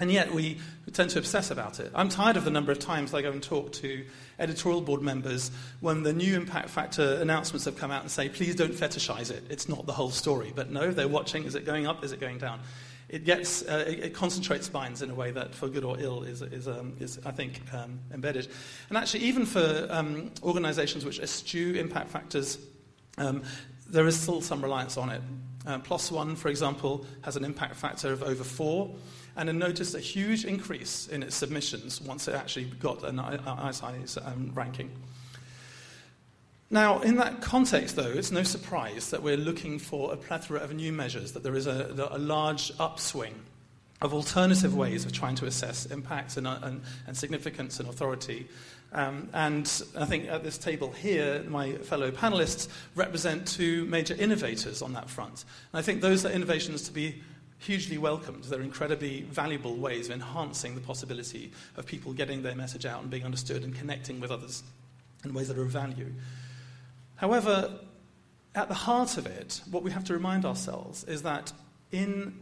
[0.00, 0.56] And yet we
[0.94, 1.92] tend to obsess about it.
[1.94, 4.02] I'm tired of the number of times I go and talk to
[4.38, 8.56] editorial board members when the new impact factor announcements have come out and say, please
[8.56, 9.44] don't fetishize it.
[9.50, 10.54] It's not the whole story.
[10.56, 11.44] But no, they're watching.
[11.44, 12.02] Is it going up?
[12.02, 12.60] Is it going down?
[13.10, 16.22] It gets uh, it, it, concentrates minds in a way that, for good or ill,
[16.22, 18.48] is is, um, is I think um, embedded.
[18.88, 22.58] And actually, even for um, organisations which eschew impact factors,
[23.18, 23.42] um,
[23.88, 25.22] there is still some reliance on it.
[25.66, 25.78] Uh,
[26.10, 28.94] One, for example, has an impact factor of over four,
[29.36, 34.20] and it noticed a huge increase in its submissions once it actually got an ISI
[34.24, 34.90] um, ranking.
[36.72, 40.72] Now, in that context, though, it's no surprise that we're looking for a plethora of
[40.72, 43.34] new measures, that there is a, a large upswing
[44.00, 48.48] of alternative ways of trying to assess impacts and, and, and significance and authority.
[48.92, 49.66] Um, and
[49.98, 55.10] I think at this table here, my fellow panelists represent two major innovators on that
[55.10, 55.44] front.
[55.72, 57.20] And I think those are innovations to be
[57.58, 58.44] hugely welcomed.
[58.44, 63.10] They're incredibly valuable ways of enhancing the possibility of people getting their message out and
[63.10, 64.62] being understood and connecting with others
[65.24, 66.12] in ways that are of value.
[67.20, 67.70] However,
[68.54, 71.52] at the heart of it, what we have to remind ourselves is that
[71.92, 72.34] in,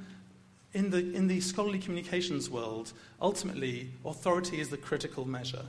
[0.72, 5.64] in, the, in the scholarly communications world, ultimately, authority is the critical measure.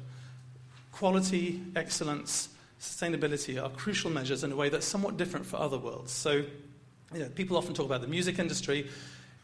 [0.91, 6.12] Quality, excellence, sustainability are crucial measures in a way that's somewhat different for other worlds.
[6.12, 6.43] So,
[7.12, 8.88] you know, people often talk about the music industry.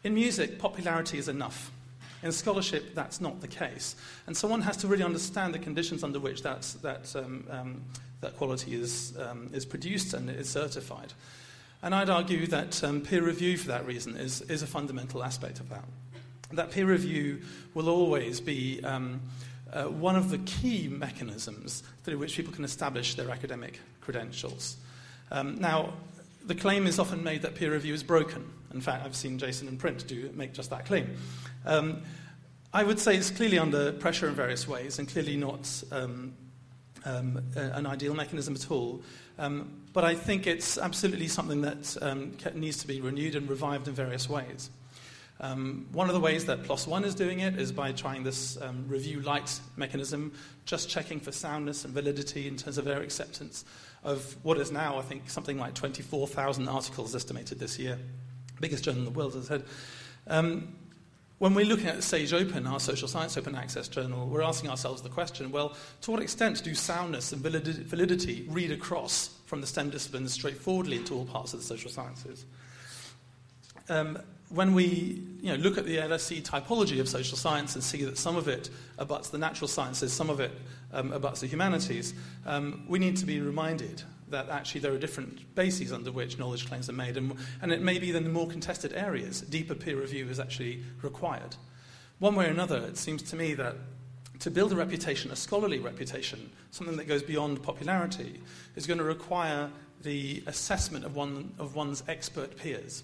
[0.04, 1.72] In music, popularity is enough.
[2.22, 3.96] In scholarship, that's not the case.
[4.28, 7.82] And someone has to really understand the conditions under which that's, that, um, um,
[8.20, 11.12] that quality is, um, is produced and is certified.
[11.82, 15.60] And I'd argue that um, peer review, for that reason, is, is a fundamental aspect
[15.60, 15.84] of that.
[16.52, 17.42] That peer review
[17.74, 19.20] will always be um,
[19.72, 24.76] uh, one of the key mechanisms through which people can establish their academic credentials.
[25.30, 25.92] Um, now,
[26.44, 28.48] the claim is often made that peer review is broken.
[28.72, 31.16] In fact, I've seen Jason and Print do make just that claim.
[31.64, 32.02] Um,
[32.72, 36.34] I would say it's clearly under pressure in various ways and clearly not um,
[37.06, 39.00] um, an ideal mechanism at all.
[39.38, 43.88] Um, but I think it's absolutely something that um, needs to be renewed and revived
[43.88, 44.70] in various ways.
[45.38, 48.60] Um, one of the ways that PLOS One is doing it is by trying this
[48.60, 50.32] um, review light mechanism,
[50.64, 53.64] just checking for soundness and validity in terms of their acceptance
[54.02, 57.98] of what is now, I think, something like 24,000 articles estimated this year.
[58.60, 59.64] Biggest journal in the world, as I said.
[61.38, 65.02] When we're looking at Sage Open, our social science open access journal, we're asking ourselves
[65.02, 69.90] the question well, to what extent do soundness and validity read across from the STEM
[69.90, 72.46] disciplines straightforwardly into all parts of the social sciences?
[73.90, 74.18] Um,
[74.48, 78.16] when we you know, look at the LSE typology of social science and see that
[78.16, 80.52] some of it abuts the natural sciences, some of it
[80.94, 82.14] um, abuts the humanities,
[82.46, 86.66] um, we need to be reminded that actually there are different bases under which knowledge
[86.66, 89.74] claims are made, and, and it may be that in the more contested areas, deeper
[89.74, 91.56] peer review is actually required.
[92.18, 93.76] One way or another, it seems to me that
[94.40, 98.40] to build a reputation, a scholarly reputation, something that goes beyond popularity,
[98.74, 99.70] is going to require
[100.02, 103.02] the assessment of, one, of one's expert peers.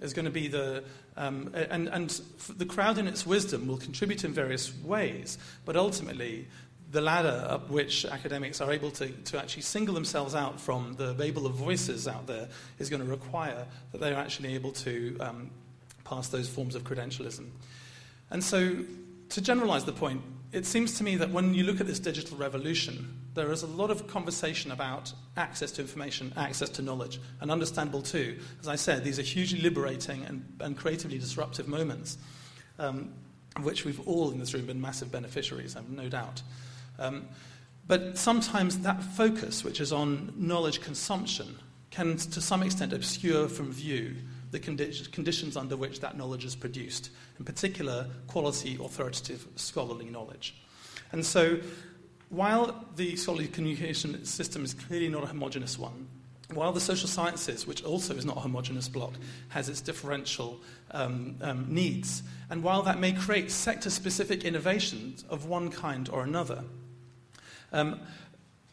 [0.00, 0.82] Is going to be the
[1.16, 2.20] um, and, and
[2.56, 6.48] the crowd in its wisdom will contribute in various ways, but ultimately
[6.94, 11.12] the ladder up which academics are able to, to actually single themselves out from the
[11.14, 15.50] babel of voices out there is going to require that they're actually able to um,
[16.04, 17.48] pass those forms of credentialism.
[18.30, 18.76] And so,
[19.30, 22.36] to generalize the point, it seems to me that when you look at this digital
[22.36, 27.50] revolution, there is a lot of conversation about access to information, access to knowledge, and
[27.50, 28.38] understandable too.
[28.60, 32.18] As I said, these are hugely liberating and, and creatively disruptive moments,
[32.78, 33.12] um,
[33.56, 36.40] of which we've all in this room been massive beneficiaries, I've no doubt.
[36.98, 37.28] Um,
[37.86, 41.58] but sometimes that focus, which is on knowledge consumption,
[41.90, 44.16] can to some extent obscure from view
[44.50, 50.54] the condi- conditions under which that knowledge is produced, in particular, quality, authoritative, scholarly knowledge.
[51.12, 51.58] And so,
[52.30, 56.08] while the scholarly communication system is clearly not a homogenous one,
[56.52, 59.14] while the social sciences, which also is not a homogenous block,
[59.48, 60.60] has its differential
[60.92, 66.22] um, um, needs, and while that may create sector specific innovations of one kind or
[66.22, 66.62] another,
[67.74, 68.00] um,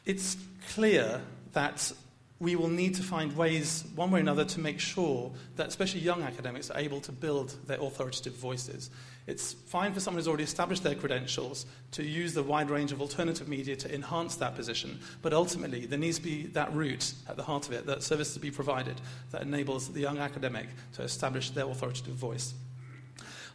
[0.06, 0.38] it's
[0.74, 1.22] clear
[1.54, 1.92] that
[2.40, 6.00] we will need to find ways, one way or another, to make sure that especially
[6.00, 8.90] young academics are able to build their authoritative voices.
[9.28, 13.00] It's fine for someone who's already established their credentials to use the wide range of
[13.00, 17.38] alternative media to enhance that position, but ultimately there needs to be that route at
[17.38, 21.04] the heart of it, that service to be provided that enables the young academic to
[21.04, 22.56] establish their authoritative voice.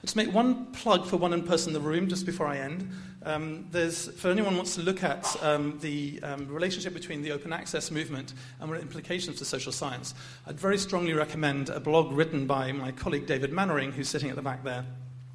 [0.06, 2.88] Just make one plug for one person in the room just before I end.
[3.24, 7.32] Um, there's, for anyone who wants to look at um, the um, relationship between the
[7.32, 10.14] open access movement and what implications for social science,
[10.46, 14.36] I'd very strongly recommend a blog written by my colleague David Mainwaring, who's sitting at
[14.36, 14.86] the back there.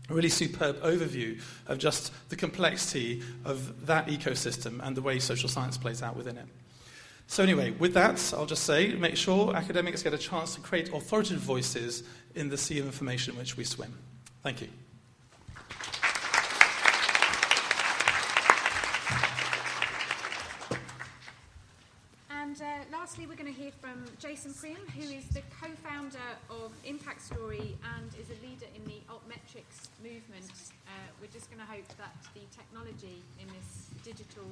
[0.10, 5.50] A really superb overview of just the complexity of that ecosystem and the way social
[5.50, 6.46] science plays out within it.
[7.28, 10.94] So, anyway, with that, I'll just say make sure academics get a chance to create
[10.94, 12.04] authoritative voices
[12.36, 13.94] in the sea of information in which we swim.
[14.44, 14.68] Thank you.
[22.30, 26.18] And uh, lastly, we're going to hear from Jason Priem, who is the co founder
[26.50, 30.50] of Impact Story and is a leader in the altmetrics movement.
[30.88, 34.44] Uh, we're just going to hope that the technology in this digital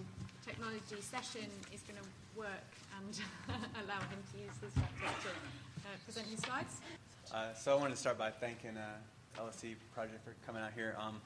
[0.45, 2.69] technology session is going to work
[3.01, 3.19] and
[3.83, 6.79] allow him to use his laptop to uh, present his slides.
[7.33, 8.77] Uh, so I wanted to start by thanking
[9.39, 11.21] LSE Project for coming out here, um,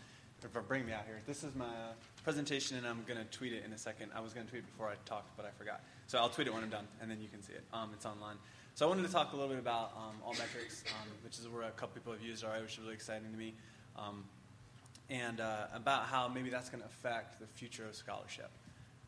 [0.52, 1.22] for bringing me out here.
[1.26, 4.12] This is my uh, presentation, and I'm going to tweet it in a second.
[4.16, 5.82] I was going to tweet it before I talked, but I forgot.
[6.08, 7.64] So I'll tweet it when I'm done, and then you can see it.
[7.74, 8.36] Um, it's online.
[8.76, 11.64] So I wanted to talk a little bit about um, altmetrics, um, which is where
[11.64, 13.54] a couple people have used already, which is really exciting to me,
[13.98, 14.24] um,
[15.10, 18.52] and uh, about how maybe that's going to affect the future of scholarship.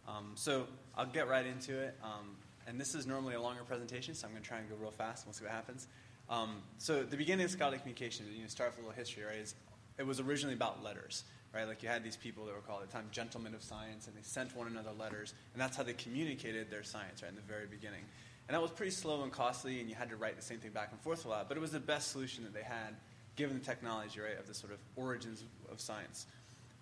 [0.07, 1.95] Um, so I'll get right into it.
[2.03, 2.37] Um,
[2.67, 4.91] and this is normally a longer presentation, so I'm going to try and go real
[4.91, 5.87] fast, and we'll see what happens.
[6.29, 9.37] Um, so the beginning of scholarly communication, you know, start with a little history, right?
[9.37, 9.55] Is
[9.97, 11.67] it was originally about letters, right?
[11.67, 14.15] Like you had these people that were called at the time gentlemen of science, and
[14.15, 17.41] they sent one another letters, and that's how they communicated their science, right, in the
[17.41, 18.01] very beginning.
[18.47, 20.71] And that was pretty slow and costly, and you had to write the same thing
[20.71, 22.95] back and forth a lot, but it was the best solution that they had,
[23.35, 26.27] given the technology, right, of the sort of origins of science.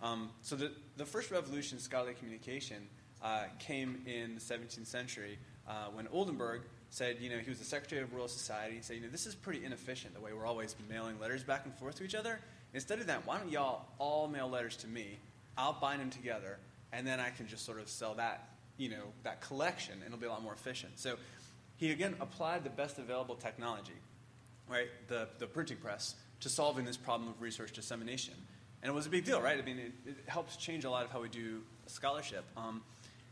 [0.01, 2.87] Um, so the, the first revolution in scholarly communication
[3.23, 7.65] uh, came in the 17th century uh, when Oldenburg said, you know, he was the
[7.65, 8.75] Secretary of Royal Society.
[8.75, 11.65] He said, you know, this is pretty inefficient the way we're always mailing letters back
[11.65, 12.39] and forth to each other.
[12.75, 15.17] Instead of that, why don't y'all all mail letters to me?
[15.57, 16.59] I'll bind them together,
[16.91, 20.19] and then I can just sort of sell that, you know, that collection, and it'll
[20.19, 20.99] be a lot more efficient.
[20.99, 21.15] So
[21.77, 23.97] he again applied the best available technology,
[24.69, 28.35] right, the, the printing press, to solving this problem of research dissemination.
[28.83, 29.57] And it was a big deal, right?
[29.57, 32.45] I mean, it, it helps change a lot of how we do scholarship.
[32.55, 32.83] Um,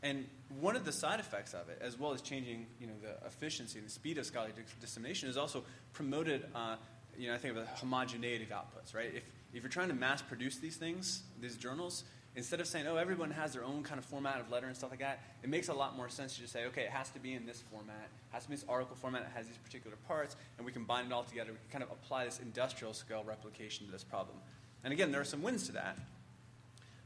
[0.04, 0.26] and
[0.60, 3.78] one of the side effects of it, as well as changing you know, the efficiency
[3.78, 6.76] and the speed of scholarly dissemination, is also promoted, uh,
[7.18, 9.12] you know, I think of the homogeneity of outputs, right?
[9.14, 12.04] If, if you're trying to mass produce these things, these journals,
[12.36, 14.90] instead of saying, oh, everyone has their own kind of format of letter and stuff
[14.90, 17.20] like that, it makes a lot more sense to just say, okay, it has to
[17.20, 19.98] be in this format, it has to be this article format, it has these particular
[20.08, 21.52] parts, and we can bind it all together.
[21.52, 24.38] We can kind of apply this industrial scale replication to this problem.
[24.84, 25.98] And again, there are some wins to that,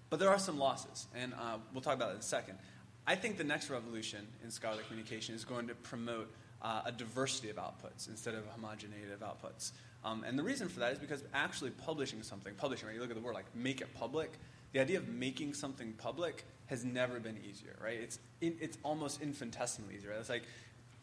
[0.09, 2.57] but there are some losses, and uh, we'll talk about it in a second.
[3.07, 7.49] I think the next revolution in scholarly communication is going to promote uh, a diversity
[7.49, 9.71] of outputs instead of homogeneity of outputs.
[10.03, 12.95] Um, and the reason for that is because actually publishing something, publishing, right?
[12.95, 14.31] You look at the word like make it public.
[14.73, 17.99] The idea of making something public has never been easier, right?
[17.99, 20.11] It's, in, it's almost infinitesimally easier.
[20.11, 20.19] Right?
[20.19, 20.43] It's like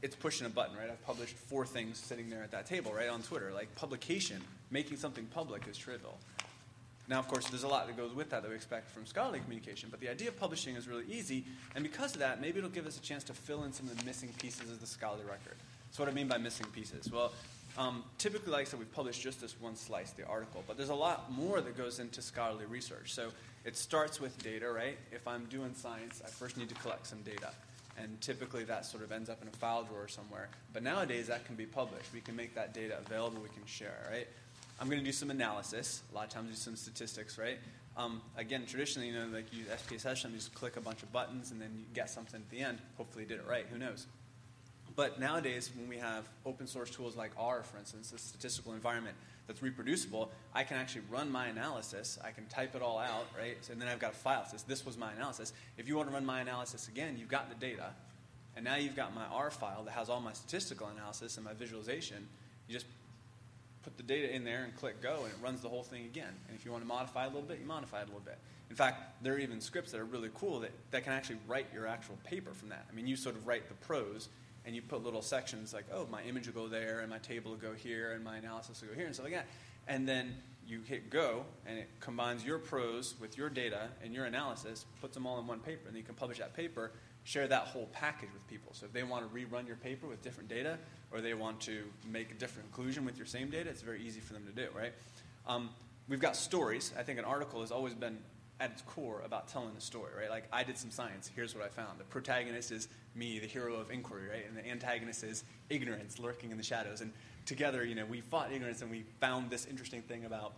[0.03, 0.91] it's pushing a button, right?
[0.91, 3.53] I've published four things sitting there at that table, right, on Twitter.
[3.55, 6.19] Like publication, making something public is trivial.
[7.09, 9.41] Now, of course, there's a lot that goes with that that we expect from scholarly
[9.41, 11.45] communication, but the idea of publishing is really easy,
[11.75, 13.99] and because of that, maybe it'll give us a chance to fill in some of
[13.99, 15.57] the missing pieces of the scholarly record.
[15.91, 17.11] So, what I mean by missing pieces?
[17.11, 17.33] Well,
[17.79, 20.91] Um, typically, like I said, we've published just this one slice, the article, but there's
[20.91, 23.15] a lot more that goes into scholarly research.
[23.15, 23.31] So
[23.65, 24.99] it starts with data, right?
[25.11, 27.51] If I'm doing science, I first need to collect some data.
[27.97, 30.49] And typically that sort of ends up in a file drawer somewhere.
[30.75, 32.13] But nowadays that can be published.
[32.13, 34.29] We can make that data available, we can share, right?
[34.83, 36.03] I'm going to do some analysis.
[36.11, 37.61] A lot of times do some statistics, right?
[37.97, 41.13] Um, again, traditionally, you know, like you use SPSS, you just click a bunch of
[41.13, 42.79] buttons and then you get something at the end.
[42.97, 43.65] Hopefully, you did it right.
[43.71, 44.09] Who knows?
[44.97, 49.15] But nowadays, when we have open source tools like R, for instance, a statistical environment
[49.47, 52.19] that's reproducible, I can actually run my analysis.
[52.25, 53.59] I can type it all out, right?
[53.71, 55.53] and then I've got a file says this was my analysis.
[55.79, 57.91] If you want to run my analysis again, you've got the data,
[58.57, 61.53] and now you've got my R file that has all my statistical analysis and my
[61.53, 62.27] visualization.
[62.67, 62.87] You just
[63.83, 66.33] put the data in there and click go, and it runs the whole thing again.
[66.49, 68.39] And if you want to modify a little bit, you modify it a little bit.
[68.71, 71.67] In fact, there are even scripts that are really cool that, that can actually write
[71.75, 72.87] your actual paper from that.
[72.91, 74.29] I mean, you sort of write the prose,
[74.65, 77.51] and you put little sections like, oh, my image will go there, and my table
[77.51, 79.47] will go here, and my analysis will go here, and stuff like that.
[79.89, 84.27] And then you hit go, and it combines your prose with your data and your
[84.27, 86.93] analysis, puts them all in one paper, and then you can publish that paper,
[87.25, 88.73] share that whole package with people.
[88.75, 90.79] So if they want to rerun your paper with different data,
[91.13, 94.21] or they want to make a different conclusion with your same data, it's very easy
[94.21, 94.93] for them to do, right?
[95.47, 95.71] Um,
[96.09, 96.93] we've got stories.
[96.99, 98.19] I think an article has always been
[98.61, 100.31] at its core about telling a story, right?
[100.31, 101.31] Like I did some science.
[101.35, 101.99] Here's what I found.
[101.99, 104.47] The protagonist is me, the hero of inquiry, right?
[104.47, 107.01] And the antagonist is ignorance lurking in the shadows.
[107.01, 107.13] And
[107.45, 110.55] together, you know, we fought ignorance and we found this interesting thing about,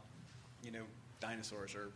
[0.63, 0.83] you know,
[1.21, 1.91] dinosaurs or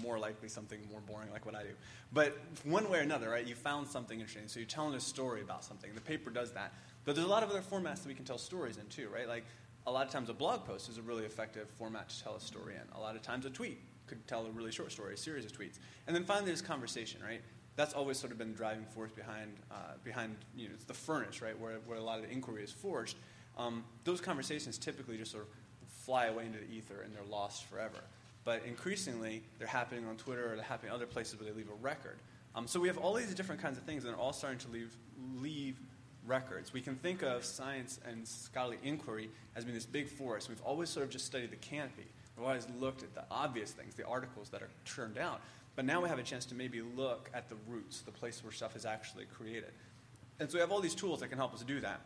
[0.00, 1.70] more likely something more boring like what I do.
[2.12, 4.48] But one way or another, right, you found something interesting.
[4.48, 5.90] So you're telling a story about something.
[5.94, 6.72] The paper does that.
[7.04, 9.28] But there's a lot of other formats that we can tell stories in too, right?
[9.28, 9.44] Like
[9.86, 12.40] a lot of times a blog post is a really effective format to tell a
[12.40, 12.96] story in.
[12.96, 15.52] A lot of times a tweet could tell a really short story, a series of
[15.52, 15.78] tweets.
[16.06, 17.40] And then finally there's conversation, right?
[17.76, 20.94] That's always sort of been the driving force behind, uh, behind you know, it's the
[20.94, 23.16] furnace, right, where, where a lot of the inquiry is forged.
[23.58, 25.50] Um, those conversations typically just sort of
[25.88, 27.98] fly away into the ether and they're lost forever.
[28.46, 31.74] But increasingly, they're happening on Twitter or they're happening other places where they leave a
[31.82, 32.16] record.
[32.54, 34.68] Um, so we have all these different kinds of things, and they're all starting to
[34.68, 34.96] leave,
[35.42, 35.76] leave
[36.24, 36.72] records.
[36.72, 40.48] We can think of science and scholarly inquiry as being this big forest.
[40.48, 42.06] We've always sort of just studied the canopy.
[42.36, 45.40] We've always looked at the obvious things, the articles that are churned out.
[45.74, 48.52] But now we have a chance to maybe look at the roots, the place where
[48.52, 49.72] stuff is actually created.
[50.38, 52.00] And so we have all these tools that can help us do that.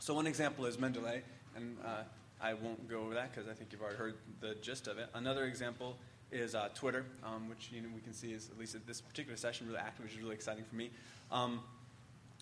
[0.00, 1.20] So one example is Mendeley,
[1.54, 2.02] and uh,
[2.42, 5.08] I won't go over that because I think you've already heard the gist of it.
[5.14, 5.96] Another example
[6.32, 9.00] is uh, Twitter, um, which you know, we can see is, at least at this
[9.00, 10.90] particular session, really active, which is really exciting for me.
[11.30, 11.60] Um,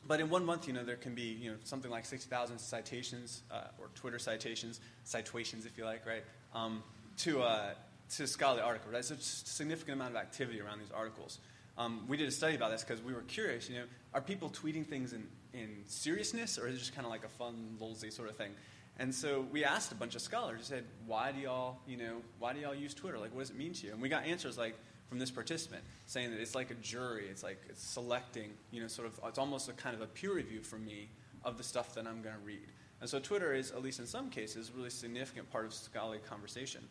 [0.06, 3.42] but in one month, you know, there can be you know, something like 60,000 citations,
[3.50, 6.24] uh, or Twitter citations, citations if you like, right,
[6.54, 6.82] um,
[7.18, 7.70] to, uh,
[8.16, 8.94] to scholarly articles.
[8.94, 9.04] Right?
[9.04, 11.38] So a significant amount of activity around these articles.
[11.76, 13.84] Um, we did a study about this because we were curious, you know,
[14.14, 17.28] are people tweeting things in, in seriousness, or is it just kind of like a
[17.28, 18.50] fun, lolzy sort of thing?
[18.98, 22.16] And so we asked a bunch of scholars, we said, why do y'all, you know,
[22.38, 23.18] why do y'all use Twitter?
[23.18, 23.92] Like, what does it mean to you?
[23.92, 24.74] And we got answers like
[25.08, 27.26] from this participant saying that it's like a jury.
[27.30, 30.34] It's like it's selecting, you know, sort of, it's almost a kind of a peer
[30.34, 31.08] review for me
[31.44, 32.66] of the stuff that I'm going to read.
[33.00, 36.18] And so Twitter is, at least in some cases, a really significant part of scholarly
[36.28, 36.82] conversation.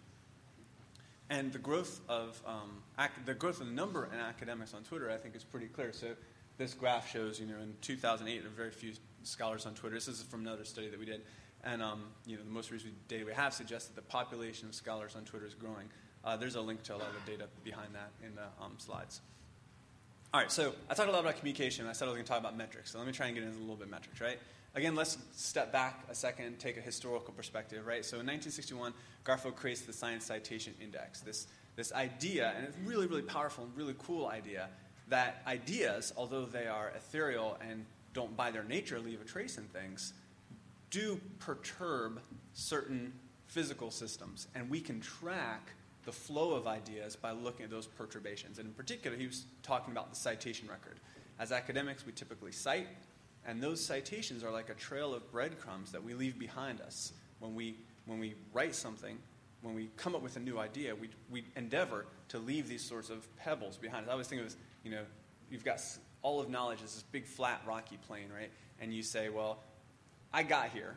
[1.29, 5.11] And the growth of um, ac- the growth of the number in academics on Twitter,
[5.11, 5.91] I think, is pretty clear.
[5.91, 6.07] So
[6.57, 8.93] this graph shows, you know, in 2008, there were very few
[9.23, 9.95] scholars on Twitter.
[9.95, 11.21] This is from another study that we did.
[11.67, 14.73] And um, you know, the most recent data we have suggests that the population of
[14.73, 15.89] scholars on Twitter is growing.
[16.23, 18.73] Uh, there's a link to a lot of the data behind that in the um,
[18.77, 19.19] slides.
[20.33, 21.85] All right, so I talked a lot about communication.
[21.85, 22.91] I said I was going to talk about metrics.
[22.91, 24.39] So let me try and get into a little bit metrics, right?
[24.75, 28.05] Again, let's step back a second, take a historical perspective, right?
[28.05, 28.93] So in 1961,
[29.25, 31.19] Garfield creates the Science Citation Index.
[31.21, 34.69] This, this idea, and it's really, really powerful and really cool idea,
[35.09, 39.65] that ideas, although they are ethereal and don't by their nature leave a trace in
[39.65, 40.13] things,
[40.89, 42.21] do perturb
[42.53, 43.13] certain
[43.47, 44.47] physical systems.
[44.55, 45.71] And we can track
[46.05, 48.59] the flow of ideas by looking at those perturbations.
[48.59, 50.99] And in particular, he was talking about the citation record.
[51.39, 52.87] As academics, we typically cite,
[53.45, 57.55] and those citations are like a trail of breadcrumbs that we leave behind us when
[57.55, 59.17] we, when we write something.
[59.61, 63.09] When we come up with a new idea, we, we endeavor to leave these sorts
[63.09, 64.09] of pebbles behind us.
[64.09, 65.03] I always think of this, you know,
[65.49, 65.81] you've got
[66.21, 68.51] all of knowledge is this big, flat, rocky plain, right?
[68.79, 69.59] And you say, well,
[70.33, 70.95] I got here,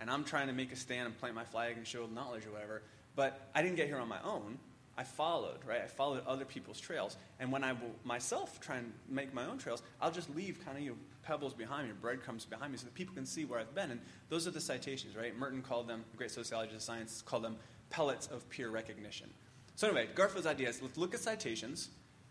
[0.00, 2.52] and I'm trying to make a stand and plant my flag and show knowledge or
[2.52, 2.82] whatever,
[3.16, 4.58] but I didn't get here on my own.
[4.96, 5.80] I followed, right?
[5.82, 7.16] I followed other people's trails.
[7.38, 10.76] And when I will myself try and make my own trails, I'll just leave kind
[10.76, 13.58] of you know, pebbles behind me, breadcrumbs behind me, so that people can see where
[13.58, 13.92] I've been.
[13.92, 15.36] And those are the citations, right?
[15.38, 17.56] Merton called them, great sociologist of science, called them
[17.88, 19.30] pellets of peer recognition.
[19.76, 21.88] So anyway, Garfield's idea is let's look at citations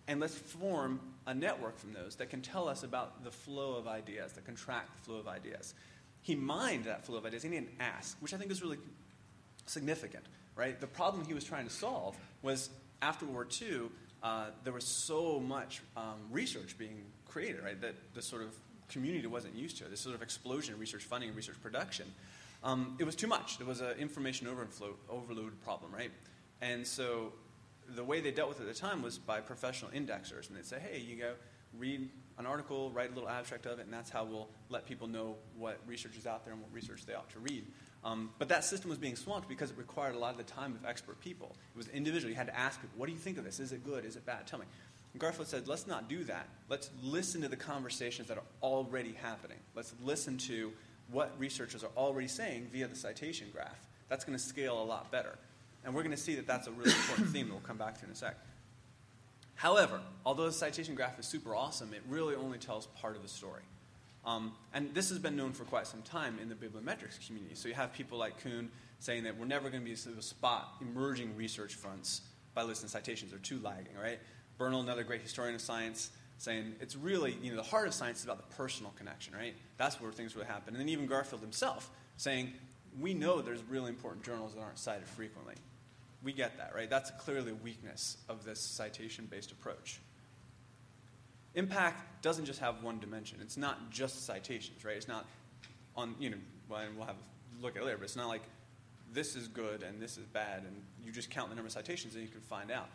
[0.07, 3.87] and let's form a network from those that can tell us about the flow of
[3.87, 5.73] ideas, that can track the flow of ideas.
[6.21, 8.77] He mined that flow of ideas he didn't ask, which I think is really
[9.65, 10.79] significant, right?
[10.79, 12.69] The problem he was trying to solve was
[13.01, 13.81] after World War II,
[14.21, 18.53] uh, there was so much um, research being created, right, that the sort of
[18.89, 19.85] community wasn't used to.
[19.85, 22.05] This sort of explosion in research funding and research production.
[22.63, 23.57] Um, it was too much.
[23.57, 26.11] There was an information overflow, overload problem, right?
[26.61, 27.31] And so
[27.87, 30.49] the way they dealt with it at the time was by professional indexers.
[30.49, 31.33] And they'd say, hey, you go
[31.77, 35.07] read an article, write a little abstract of it, and that's how we'll let people
[35.07, 37.65] know what research is out there and what research they ought to read.
[38.03, 40.73] Um, but that system was being swamped because it required a lot of the time
[40.73, 41.55] of expert people.
[41.75, 42.29] It was individual.
[42.29, 43.59] You had to ask people, what do you think of this?
[43.59, 44.05] Is it good?
[44.05, 44.47] Is it bad?
[44.47, 44.65] Tell me.
[45.17, 46.47] Garfield said, let's not do that.
[46.69, 49.57] Let's listen to the conversations that are already happening.
[49.75, 50.71] Let's listen to
[51.11, 53.87] what researchers are already saying via the citation graph.
[54.07, 55.37] That's going to scale a lot better.
[55.83, 57.97] And we're going to see that that's a really important theme that we'll come back
[57.99, 58.37] to in a sec.
[59.59, 63.27] However, although the citation graph is super awesome, it really only tells part of the
[63.27, 63.61] story.
[64.23, 67.55] Um, and this has been known for quite some time in the bibliometrics community.
[67.55, 70.25] So you have people like Kuhn saying that we're never going to be able to
[70.25, 72.21] spot emerging research fronts
[72.53, 73.31] by listing citations.
[73.31, 74.19] They're too lagging, right?
[74.57, 78.19] Bernal, another great historian of science, saying it's really, you know, the heart of science
[78.19, 79.55] is about the personal connection, right?
[79.75, 80.73] That's where things really happen.
[80.73, 82.53] And then even Garfield himself saying,
[82.97, 85.55] we know there's really important journals that aren't cited frequently.
[86.23, 86.89] We get that, right?
[86.89, 89.99] That's clearly a weakness of this citation based approach.
[91.55, 93.39] Impact doesn't just have one dimension.
[93.41, 94.97] It's not just citations, right?
[94.97, 95.25] It's not
[95.95, 98.43] on, you know, well, we'll have a look at it later, but it's not like
[99.11, 102.13] this is good and this is bad, and you just count the number of citations
[102.15, 102.89] and you can find out.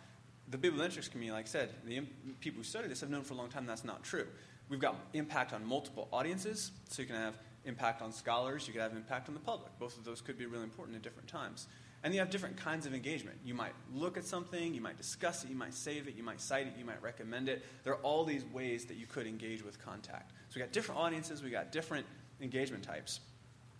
[0.49, 2.03] The bibliometrics community, like I said, the
[2.41, 4.27] people who study this have known for a long time that's not true.
[4.68, 8.83] We've got impact on multiple audiences, so you can have impact on scholars, you can
[8.83, 9.72] have impact on the public.
[9.79, 11.66] Both of those could be really important at different times.
[12.05, 13.38] And you have different kinds of engagement.
[13.46, 16.38] You might look at something, you might discuss it, you might save it, you might
[16.38, 17.64] cite it, you might recommend it.
[17.82, 20.32] There are all these ways that you could engage with contact.
[20.50, 22.05] So we got different audiences, we got different
[22.42, 23.20] engagement types.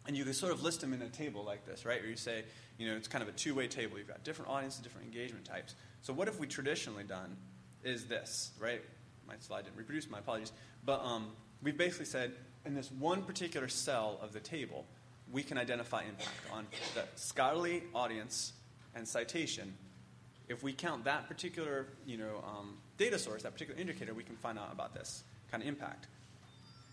[0.07, 2.01] And you can sort of list them in a table like this, right?
[2.01, 2.45] Where you say,
[2.79, 3.99] you know, it's kind of a two way table.
[3.99, 5.75] You've got different audiences, different engagement types.
[6.01, 7.37] So what have we traditionally done
[7.83, 8.81] is this, right?
[9.29, 10.53] My slide didn't reproduce, my apologies.
[10.85, 11.29] But um,
[11.63, 12.33] we've basically said
[12.65, 14.87] in this one particular cell of the table,
[15.35, 16.65] we can identify impact on
[16.95, 18.53] the scholarly audience
[18.95, 19.75] and citation.
[20.49, 24.37] If we count that particular you know, um, data source, that particular indicator, we can
[24.37, 26.07] find out about this kind of impact.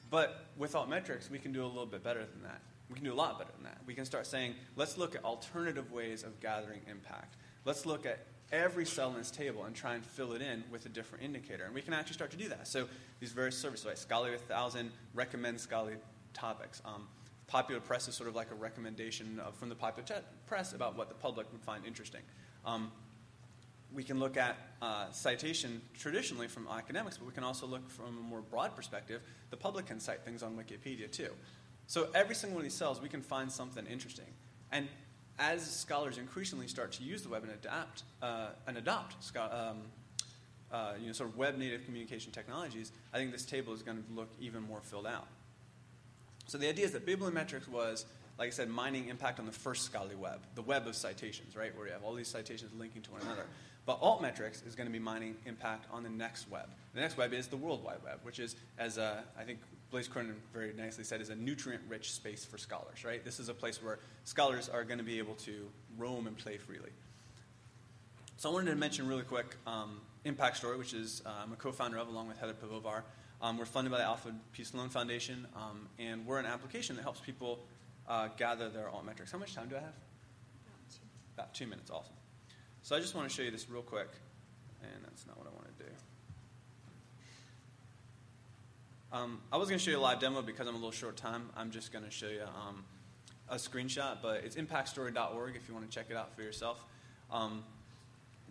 [0.10, 2.62] But with altmetrics, we can do a little bit better than that.
[2.90, 3.78] We can do a lot better than that.
[3.86, 7.36] We can start saying, let's look at alternative ways of gathering impact.
[7.64, 10.88] Let's look at every cell in this table and try and fill it in with
[10.88, 11.66] a different indicator.
[11.66, 12.68] And we can actually start to do that.
[12.68, 12.88] So
[13.20, 15.98] these various services, like Scholarly 1000 recommend scholarly
[16.34, 16.82] topics.
[16.84, 17.08] Um,
[17.52, 21.10] popular press is sort of like a recommendation of, from the popular press about what
[21.10, 22.22] the public would find interesting.
[22.66, 22.92] Um,
[23.94, 28.18] we can look at uh, citation traditionally from academics, but we can also look from
[28.18, 29.22] a more broad perspective.
[29.50, 31.32] The public can cite things on Wikipedia too.
[31.88, 34.32] So every single one of these cells, we can find something interesting.
[34.72, 34.88] And
[35.38, 39.82] as scholars increasingly start to use the web and adapt uh, and adopt um,
[40.72, 44.02] uh, you know, sort of web native communication technologies, I think this table is going
[44.02, 45.28] to look even more filled out.
[46.52, 48.06] So the idea is that bibliometrics was,
[48.38, 51.74] like I said, mining impact on the first scholarly web, the web of citations, right,
[51.78, 53.46] where you have all these citations linking to one another.
[53.86, 56.68] But altmetrics is going to be mining impact on the next web.
[56.94, 59.60] The next web is the World Wide Web, which is, as uh, I think
[59.92, 63.24] Blaise Cronin very nicely said, is a nutrient-rich space for scholars, right?
[63.24, 66.58] This is a place where scholars are going to be able to roam and play
[66.58, 66.92] freely.
[68.36, 71.56] So I wanted to mention really quick um, Impact Story, which is uh, I'm a
[71.56, 73.04] co-founder of, along with Heather Piwowar.
[73.42, 74.64] Um, we're funded by the Alfred P.
[74.64, 77.60] Sloan Foundation, um, and we're an application that helps people
[78.08, 79.32] uh, gather their altmetrics.
[79.32, 79.96] How much time do I have?
[80.68, 81.00] About two.
[81.36, 82.14] About two minutes, awesome.
[82.84, 84.10] So I just want to show you this real quick,
[84.84, 85.90] and that's not what I want to do.
[89.12, 91.18] Um, I was going to show you a live demo because I'm a little short
[91.18, 91.50] time.
[91.58, 92.84] I'm just going to show you um,
[93.50, 96.80] a screenshot, but it's impactstory.org if you want to check it out for yourself.
[97.32, 97.64] Um,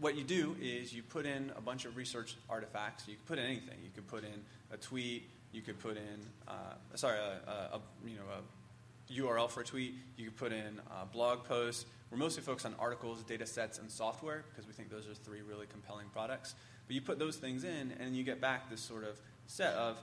[0.00, 3.06] what you do is you put in a bunch of research artifacts.
[3.06, 3.76] You can put in anything.
[3.84, 5.28] You could put in a tweet.
[5.52, 9.94] You could put in, uh, sorry, a, a, you know, a URL for a tweet.
[10.16, 11.86] You could put in a blog posts.
[12.10, 15.42] We're mostly focused on articles, data sets, and software because we think those are three
[15.42, 16.54] really compelling products.
[16.86, 19.98] But you put those things in, and you get back this sort of set of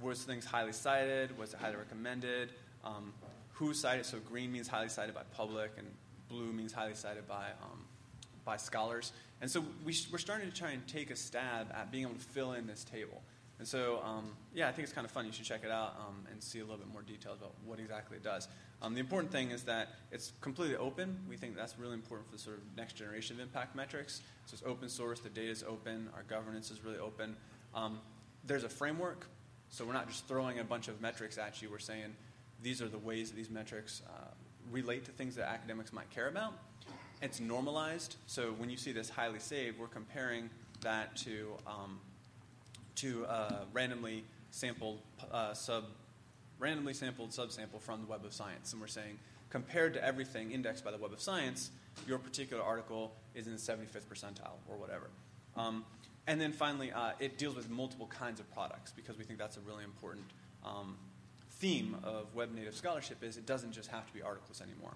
[0.00, 2.52] was things highly cited, was it highly recommended,
[2.84, 3.12] um,
[3.54, 4.06] who cited.
[4.06, 5.86] So green means highly cited by public, and
[6.28, 7.84] blue means highly cited by um,
[8.44, 9.12] by scholars.
[9.40, 12.20] And so we, are starting to try and take a stab at being able to
[12.20, 13.22] fill in this table.
[13.58, 15.24] And so, um, yeah, I think it's kind of fun.
[15.24, 17.78] You should check it out um, and see a little bit more details about what
[17.78, 18.48] exactly it does.
[18.82, 21.18] Um, the important thing is that it's completely open.
[21.28, 24.20] We think that's really important for the sort of next generation of impact metrics.
[24.44, 27.34] So it's open source, the data is open, our governance is really open.
[27.74, 27.98] Um,
[28.46, 29.26] there's a framework,
[29.70, 31.70] so we're not just throwing a bunch of metrics at you.
[31.70, 32.14] We're saying,
[32.62, 34.28] these are the ways that these metrics uh,
[34.70, 36.52] relate to things that academics might care about.
[37.22, 40.50] It's normalized, so when you see this highly saved, we're comparing
[40.82, 41.98] that to um,
[42.96, 45.84] to uh, randomly sampled uh, sub
[46.58, 49.18] randomly sampled subsample from the Web of Science, and we're saying
[49.50, 51.70] compared to everything indexed by the Web of Science,
[52.06, 55.08] your particular article is in the 75th percentile or whatever.
[55.56, 55.84] Um,
[56.26, 59.56] and then finally, uh, it deals with multiple kinds of products because we think that's
[59.56, 60.24] a really important
[60.64, 60.96] um,
[61.52, 64.94] theme of web native scholarship is it doesn't just have to be articles anymore.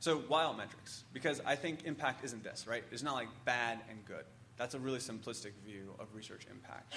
[0.00, 1.02] So why altmetrics?
[1.12, 2.82] Because I think impact isn't this, right?
[2.90, 4.24] It's not like bad and good.
[4.56, 6.94] That's a really simplistic view of research impact.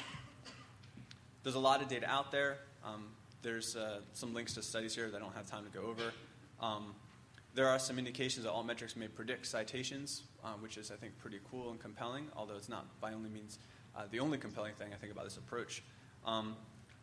[1.44, 2.58] There's a lot of data out there.
[2.84, 3.06] Um,
[3.42, 6.12] there's uh, some links to studies here that I don't have time to go over.
[6.60, 6.96] Um,
[7.54, 11.40] there are some indications that altmetrics may predict citations, uh, which is, I think, pretty
[11.50, 13.60] cool and compelling, although it's not by only means
[13.96, 15.82] uh, the only compelling thing I think about this approach.
[16.26, 16.56] Um,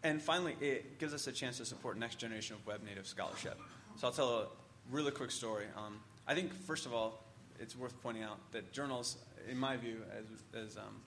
[0.02, 3.58] and finally, it gives us a chance to support next generation of web native scholarship.
[3.96, 4.46] So I'll tell a
[4.90, 5.66] really quick story.
[5.76, 7.24] Um, I think, first of all,
[7.60, 9.18] it's worth pointing out that journals,
[9.50, 11.00] in my view, as, as um,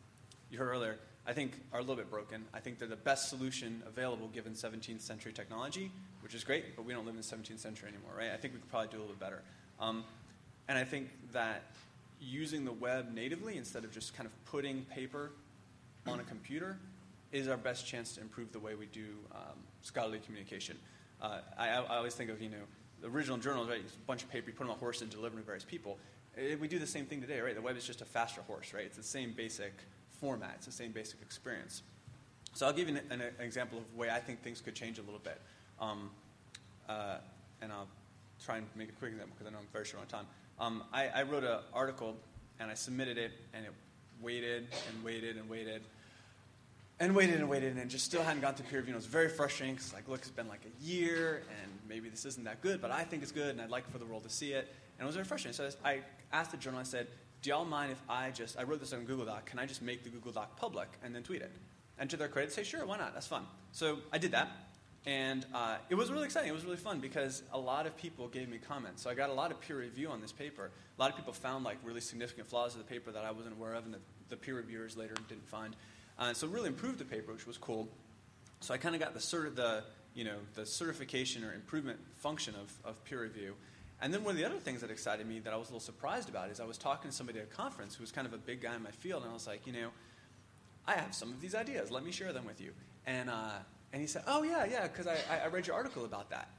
[0.50, 2.46] you heard earlier, I think are a little bit broken.
[2.54, 6.86] I think they're the best solution available given 17th century technology, which is great, but
[6.86, 8.32] we don't live in the 17th century anymore, right?
[8.32, 9.42] I think we could probably do a little bit better.
[9.80, 10.04] Um,
[10.68, 11.64] and I think that
[12.20, 15.32] using the web natively instead of just kind of putting paper
[16.08, 16.78] on a computer
[17.32, 20.78] is our best chance to improve the way we do um, scholarly communication.
[21.22, 22.58] Uh, I, I, always think of, you know,
[23.02, 23.80] the original journals, right?
[23.80, 25.98] It's a bunch of paper, you put on a horse and deliver to various people.
[26.38, 27.56] Eh, we do the same thing today, right?
[27.56, 28.86] The web is just a faster horse, right?
[28.86, 29.74] It's the same basic
[30.20, 30.54] format.
[30.58, 31.82] It's the same basic experience.
[32.54, 34.98] So I'll give you an, an example of the way I think things could change
[34.98, 35.40] a little bit.
[35.80, 36.10] Um,
[36.88, 37.18] uh,
[37.62, 37.88] and I'll
[38.44, 40.28] try and make a quick example because I know I'm very short on time.
[40.60, 42.16] Um, I, I, wrote an article
[42.60, 43.74] and I submitted it, and it
[44.22, 45.82] waited and waited and waited
[47.00, 48.94] and waited and waited, and just still hadn't gotten to peer review.
[48.94, 52.08] And it was very frustrating because, like, look, it's been like a year, and maybe
[52.08, 54.24] this isn't that good, but I think it's good, and I'd like for the world
[54.24, 54.74] to see it.
[54.98, 55.56] And it was very frustrating.
[55.56, 57.08] So I asked the journal, I said,
[57.42, 59.82] do y'all mind if I just, I wrote this on Google Doc, can I just
[59.82, 61.52] make the Google Doc public and then tweet it?
[62.00, 63.14] And to their credit, say, sure, why not?
[63.14, 63.46] That's fun.
[63.72, 64.50] So I did that.
[65.06, 66.50] And uh, it was really exciting.
[66.50, 69.04] It was really fun because a lot of people gave me comments.
[69.04, 70.72] So I got a lot of peer review on this paper.
[70.98, 73.56] A lot of people found like really significant flaws of the paper that I wasn't
[73.56, 75.76] aware of and that the peer reviewers later didn't find.
[76.18, 77.88] Uh, so really improved the paper, which was cool.
[78.62, 79.84] So I kind of got the sort of the
[80.16, 83.54] you know the certification or improvement function of, of peer review.
[84.02, 85.80] And then one of the other things that excited me that I was a little
[85.80, 88.34] surprised about is I was talking to somebody at a conference who was kind of
[88.34, 89.90] a big guy in my field, and I was like, you know,
[90.86, 91.92] I have some of these ideas.
[91.92, 92.72] Let me share them with you.
[93.08, 93.52] And, uh,
[93.94, 96.50] and he said, oh, yeah, yeah, because I, I read your article about that.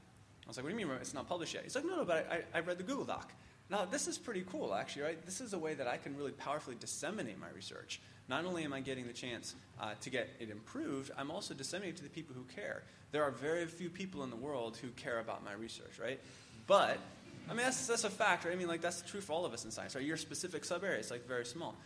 [0.44, 1.64] I was like, what do you mean it's not published yet?
[1.64, 3.32] He's like, no, no, but I, I read the Google Doc.
[3.68, 5.24] Now, this is pretty cool, actually, right?
[5.24, 8.00] This is a way that I can really powerfully disseminate my research.
[8.28, 11.96] Not only am I getting the chance uh, to get it improved, I'm also disseminating
[11.96, 12.84] to the people who care.
[13.10, 16.20] There are very few people in the world who care about my research, right?
[16.68, 16.98] But
[17.48, 18.52] I mean, that's, that's a fact, right?
[18.52, 20.04] I mean, like, that's true for all of us in science, right?
[20.04, 21.76] Your specific sub area is, like, very small.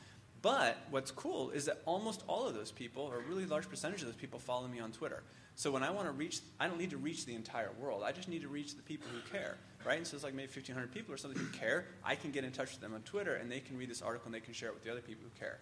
[0.42, 4.00] But what's cool is that almost all of those people, or a really large percentage
[4.00, 5.22] of those people, follow me on Twitter.
[5.54, 8.02] So when I want to reach, I don't need to reach the entire world.
[8.02, 9.98] I just need to reach the people who care, right?
[9.98, 11.84] And so it's like maybe 1,500 people or something who care.
[12.02, 14.26] I can get in touch with them on Twitter, and they can read this article
[14.26, 15.58] and they can share it with the other people who care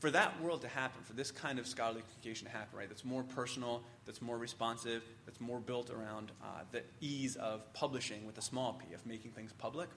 [0.00, 3.04] for that world to happen, for this kind of scholarly communication to happen, right, that's
[3.04, 8.38] more personal, that's more responsive, that's more built around uh, the ease of publishing with
[8.38, 9.88] a small p, of making things public,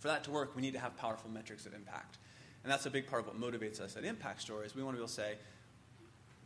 [0.00, 2.18] for that to work, we need to have powerful metrics of impact.
[2.64, 4.74] And that's a big part of what motivates us at Impact Stories.
[4.74, 5.34] We want to be able to say,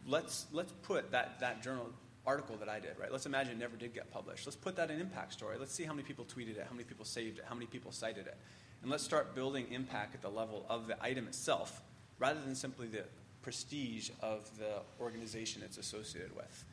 [0.06, 1.88] let's, let's put that, that journal
[2.26, 3.10] article that I did, right?
[3.10, 4.46] Let's imagine it never did get published.
[4.46, 5.56] Let's put that in Impact Story.
[5.58, 7.92] Let's see how many people tweeted it, how many people saved it, how many people
[7.92, 8.36] cited it.
[8.82, 11.80] And let's start building impact at the level of the item itself
[12.24, 13.04] rather than simply the
[13.42, 16.64] prestige of the organization it's associated with.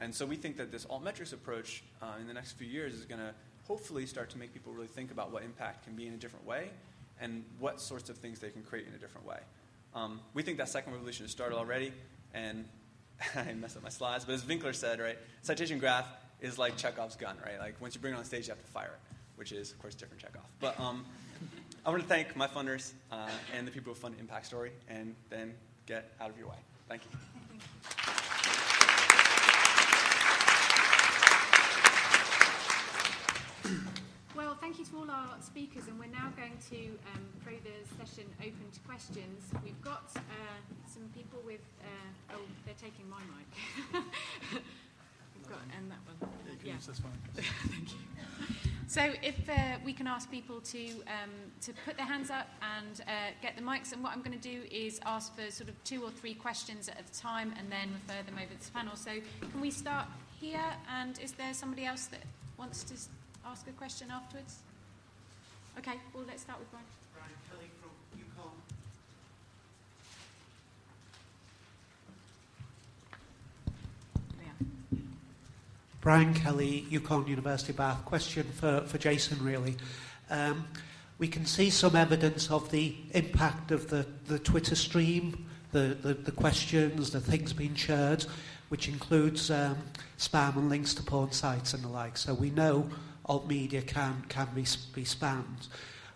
[0.00, 3.04] And so we think that this altmetrics approach uh, in the next few years is
[3.04, 3.32] going to
[3.68, 6.44] hopefully start to make people really think about what impact can be in a different
[6.44, 6.70] way
[7.20, 9.38] and what sorts of things they can create in a different way.
[9.94, 11.92] Um, we think that second revolution has started already,
[12.34, 12.64] and
[13.36, 16.08] I messed up my slides, but as Winkler said, right, citation graph
[16.40, 17.60] is like Chekhov's gun, right?
[17.60, 19.78] Like once you bring it on stage, you have to fire it, which is, of
[19.78, 20.42] course, different Chekhov.
[20.58, 21.04] But um,
[21.84, 25.14] I want to thank my funders uh, and the people who fund Impact Story, and
[25.30, 25.54] then
[25.86, 26.56] get out of your way.
[26.88, 27.10] Thank you.
[34.36, 36.76] Well, thank you to all our speakers, and we're now going to
[37.14, 39.50] um, throw the session open to questions.
[39.64, 40.20] We've got uh,
[40.86, 44.02] some people with, uh, oh, they're taking my mic.
[44.52, 46.30] We've got, and that one.
[46.46, 46.74] Yeah, you can yeah.
[46.74, 47.12] use this one.
[47.34, 48.69] thank you.
[48.90, 51.30] So if uh, we can ask people to um,
[51.60, 54.48] to put their hands up and uh, get the mics, and what I'm going to
[54.48, 57.88] do is ask for sort of two or three questions at a time, and then
[57.92, 58.96] refer them over to the panel.
[58.96, 59.12] So
[59.52, 60.08] can we start
[60.40, 60.74] here?
[60.92, 62.24] And is there somebody else that
[62.58, 62.94] wants to
[63.48, 64.56] ask a question afterwards?
[65.78, 66.84] Okay, well let's start with Brian.
[67.14, 68.58] Brian Kelly from UKOLN.
[76.00, 78.06] Brian Kelly, UKOLN University Bath.
[78.06, 79.76] Question for, for Jason, really.
[80.30, 80.66] Um,
[81.18, 86.14] we can see some evidence of the impact of the, the Twitter stream, the, the,
[86.14, 88.24] the questions, the things being shared,
[88.70, 89.76] which includes um,
[90.16, 92.16] spam and links to porn sites and the like.
[92.16, 92.88] So we know
[93.26, 94.62] alt media can, can be,
[94.94, 95.68] be spammed.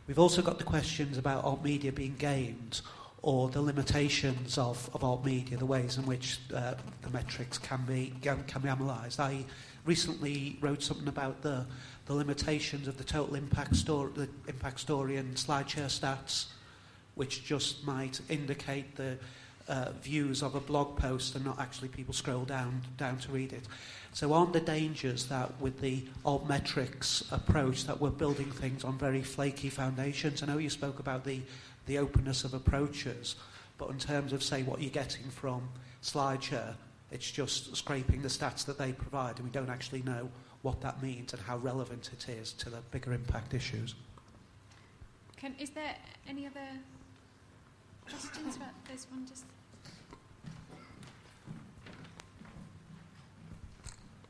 [0.07, 2.80] We've also got the questions about alt media being gamed
[3.20, 7.85] or the limitations of, of alt media, the ways in which uh, the metrics can
[7.87, 9.20] be, can, can be analysed.
[9.20, 9.45] I
[9.85, 11.66] recently wrote something about the,
[12.07, 16.47] the limitations of the total impact story, the impact story and SlideShare stats,
[17.14, 19.16] which just might indicate the
[19.68, 23.53] uh, views of a blog post and not actually people scroll down, down to read
[23.53, 23.62] it.
[24.12, 29.22] So aren't the dangers that with the altmetrics approach that we're building things on very
[29.22, 30.43] flaky foundations?
[30.43, 31.41] I know you spoke about the,
[31.87, 33.37] the openness of approaches,
[33.78, 35.68] but in terms of, say, what you're getting from
[36.03, 36.74] SlideShare,
[37.15, 40.29] it's just scraping the stats that they provide, and we don't actually know
[40.62, 43.95] what that means and how relevant it is to the bigger impact issues.
[45.37, 45.95] Can, is there
[46.29, 46.61] any other
[48.09, 49.27] questions about this one?
[49.27, 49.45] Just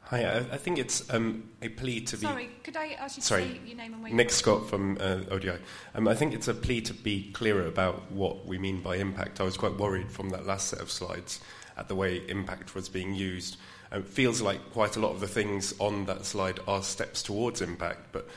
[0.09, 2.27] Hi, I, I think it's um, a plea to be.
[2.27, 3.43] Sorry, could I ask you to Sorry.
[3.45, 5.57] say your name and where Nick Scott from uh, ODI.
[5.95, 9.41] Um, I think it's a plea to be clearer about what we mean by impact.
[9.41, 11.41] I was quite worried from that last set of slides
[11.77, 13.57] at the way impact was being used.
[13.93, 17.23] Um, it feels like quite a lot of the things on that slide are steps
[17.23, 18.29] towards impact, but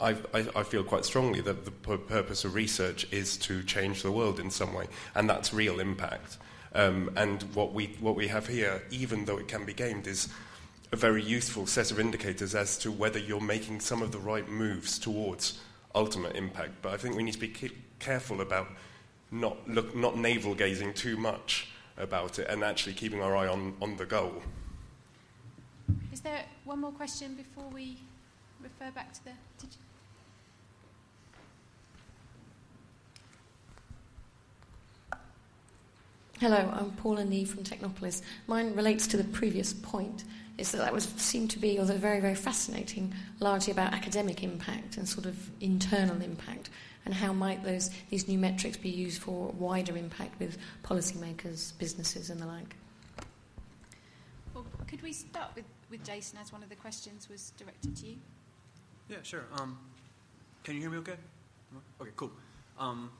[0.00, 4.40] I, I, feel quite strongly that the purpose of research is to change the world
[4.40, 6.38] in some way, and that's real impact.
[6.74, 10.28] Um, and what we, what we have here, even though it can be gamed, is
[10.90, 14.48] a very useful set of indicators as to whether you're making some of the right
[14.48, 15.60] moves towards
[15.94, 16.72] ultimate impact.
[16.82, 17.54] But I think we need to be
[18.00, 18.68] careful about
[19.30, 23.96] not, not navel gazing too much about it and actually keeping our eye on, on
[23.96, 24.42] the goal.
[26.12, 27.98] Is there one more question before we
[28.64, 29.30] refer back to the.
[29.60, 29.78] Did you?
[36.40, 38.22] Hello, I'm Paula Nee from Technopolis.
[38.48, 40.24] Mine relates to the previous point.
[40.56, 44.96] Is that that was seemed to be, although very very fascinating, largely about academic impact
[44.96, 46.70] and sort of internal impact,
[47.04, 52.30] and how might those these new metrics be used for wider impact with policymakers, businesses,
[52.30, 52.76] and the like.
[54.54, 58.06] Well, could we start with, with Jason, as one of the questions was directed to
[58.06, 58.16] you?
[59.08, 59.44] Yeah, sure.
[59.58, 59.78] Um,
[60.62, 61.16] can you hear me okay?
[62.00, 62.32] Okay, cool.
[62.78, 63.10] Um,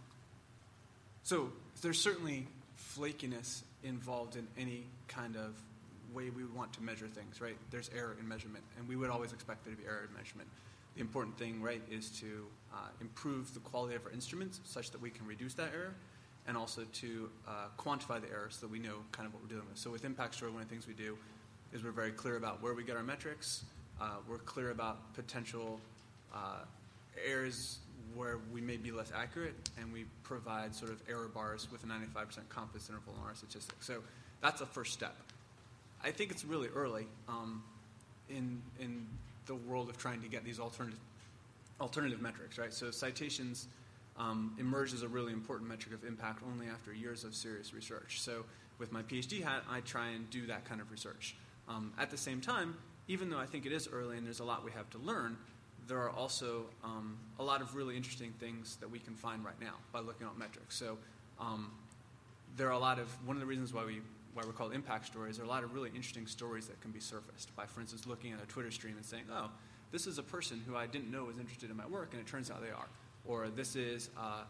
[1.22, 2.46] so there's certainly
[2.78, 5.54] flakiness involved in any kind of
[6.14, 7.56] way we want to measure things, right?
[7.70, 10.48] There's error in measurement, and we would always expect there to be error in measurement.
[10.94, 15.00] The important thing, right, is to uh, improve the quality of our instruments such that
[15.00, 15.94] we can reduce that error,
[16.46, 19.48] and also to uh, quantify the error so that we know kind of what we're
[19.48, 19.78] dealing with.
[19.78, 21.16] So with Impact Story, one of the things we do
[21.72, 23.64] is we're very clear about where we get our metrics.
[24.00, 25.80] Uh, we're clear about potential
[26.34, 26.64] uh,
[27.26, 27.78] errors
[28.14, 31.86] where we may be less accurate, and we provide sort of error bars with a
[31.86, 33.86] 95% confidence interval in our statistics.
[33.86, 34.00] So
[34.40, 35.16] that's a first step.
[36.02, 37.62] I think it's really early um,
[38.28, 39.06] in in
[39.46, 40.98] the world of trying to get these alternative
[41.80, 42.72] alternative metrics, right?
[42.72, 43.68] So citations
[44.16, 48.20] um, emerge as a really important metric of impact only after years of serious research.
[48.20, 48.44] So
[48.78, 51.36] with my PhD hat, I try and do that kind of research.
[51.68, 52.76] Um, at the same time,
[53.08, 55.36] even though I think it is early and there's a lot we have to learn,
[55.86, 59.60] there are also um, a lot of really interesting things that we can find right
[59.60, 60.76] now by looking at metrics.
[60.76, 60.96] So
[61.38, 61.70] um,
[62.56, 64.00] there are a lot of one of the reasons why we
[64.32, 65.36] why we're called impact stories.
[65.36, 68.04] There are a lot of really interesting stories that can be surfaced by, for instance,
[68.04, 69.48] looking at a Twitter stream and saying, "Oh,
[69.94, 72.26] this is a person who I didn't know was interested in my work, and it
[72.26, 72.88] turns out they are."
[73.24, 74.42] Or this is, uh,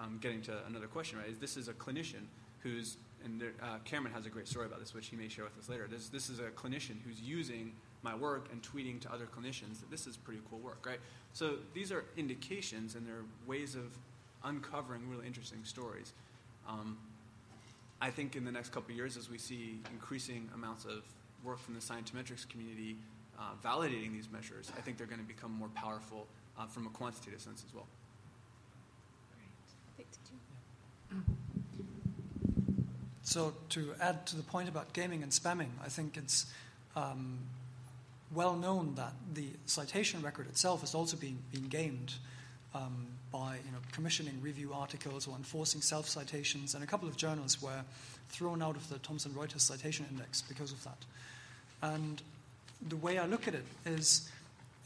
[0.00, 1.38] I'm getting to another question, right?
[1.38, 2.24] This is a clinician
[2.60, 5.44] who's, and there, uh, Cameron has a great story about this, which he may share
[5.44, 5.86] with us later.
[5.86, 9.90] This, this is a clinician who's using my work and tweeting to other clinicians that
[9.90, 11.00] this is pretty cool work, right?
[11.34, 13.98] So these are indications and they're ways of
[14.44, 16.14] uncovering really interesting stories.
[16.66, 16.96] Um,
[18.00, 21.02] I think in the next couple years, as we see increasing amounts of
[21.44, 22.96] work from the scientometrics community
[23.38, 26.26] uh, validating these measures, I think they're going to become more powerful
[26.58, 27.86] uh, from a quantitative sense as well.
[33.22, 36.46] So to add to the point about gaming and spamming, I think it's
[36.94, 37.38] um,
[38.32, 42.14] well known that the citation record itself has also been, been gamed
[42.74, 47.16] um, by you know, commissioning review articles or enforcing self citations, and a couple of
[47.16, 47.82] journals were
[48.28, 51.04] thrown out of the Thomson Reuters citation index because of that.
[51.82, 52.22] And
[52.88, 54.28] the way I look at it is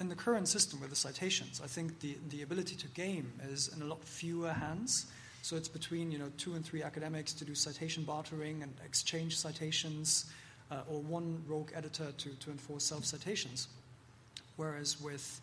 [0.00, 3.68] in the current system with the citations, I think the, the ability to game is
[3.74, 5.06] in a lot fewer hands.
[5.42, 9.36] So it's between you know two and three academics to do citation bartering and exchange
[9.38, 10.26] citations,
[10.70, 13.68] uh, or one rogue editor to, to enforce self citations.
[14.56, 15.40] Whereas with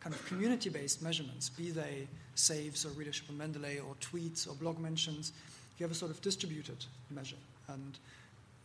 [0.00, 4.54] kind of community based measurements, be they saves or readership on Mendeley or tweets or
[4.54, 5.32] blog mentions,
[5.78, 7.36] you have a sort of distributed measure.
[7.68, 7.98] And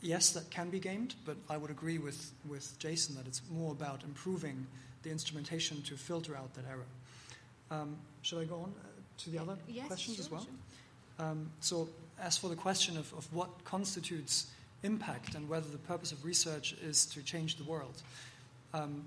[0.01, 3.71] yes, that can be gamed, but I would agree with, with Jason that it's more
[3.71, 4.67] about improving
[5.03, 6.85] the instrumentation to filter out that error.
[7.71, 8.87] Um, should I go on uh,
[9.19, 10.43] to the other yes, questions sure, as well?
[10.43, 11.25] Sure.
[11.27, 11.89] Um, so,
[12.19, 14.47] as for the question of, of what constitutes
[14.83, 18.01] impact and whether the purpose of research is to change the world,
[18.73, 19.03] um,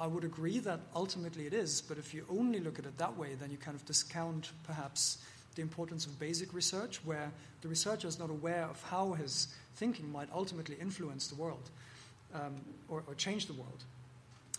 [0.00, 3.16] I would agree that ultimately it is, but if you only look at it that
[3.18, 5.18] way, then you kind of discount perhaps
[5.56, 7.30] the importance of basic research, where
[7.60, 11.70] the researcher is not aware of how his thinking might ultimately influence the world
[12.34, 12.56] um,
[12.88, 13.84] or, or change the world.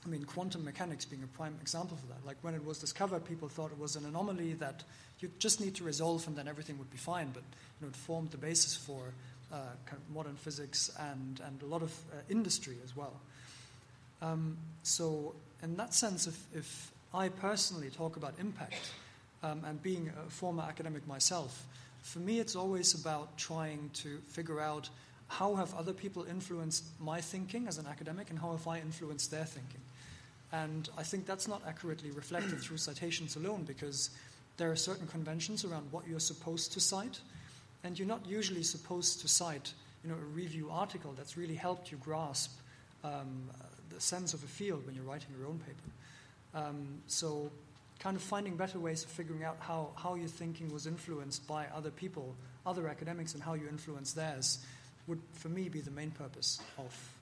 [0.04, 2.26] I mean, quantum mechanics being a prime example for that.
[2.26, 4.84] Like when it was discovered, people thought it was an anomaly that
[5.20, 7.30] you just need to resolve and then everything would be fine.
[7.32, 7.44] But
[7.80, 9.14] you know, it formed the basis for
[9.54, 13.14] uh, kind of modern physics and, and a lot of uh, industry as well.
[14.22, 18.92] Um, so, in that sense, if, if I personally talk about impact
[19.44, 21.66] um, and being a former academic myself,
[22.02, 24.90] for me it's always about trying to figure out
[25.28, 29.32] how have other people influenced my thinking as an academic and how have I influenced
[29.32, 29.80] their thinking.
[30.52, 34.10] And I think that's not accurately reflected through citations alone because
[34.58, 37.22] there are certain conventions around what you're supposed to cite,
[37.84, 39.74] and you're not usually supposed to cite
[40.04, 42.52] you know, a review article that's really helped you grasp
[43.04, 43.50] um,
[43.90, 46.66] the sense of a field when you're writing your own paper.
[46.66, 47.50] Um, so,
[48.02, 51.68] kind of finding better ways of figuring out how, how your thinking was influenced by
[51.74, 52.36] other people,
[52.66, 54.66] other academics, and how you influence theirs
[55.06, 57.14] would, for me, be the main purpose of,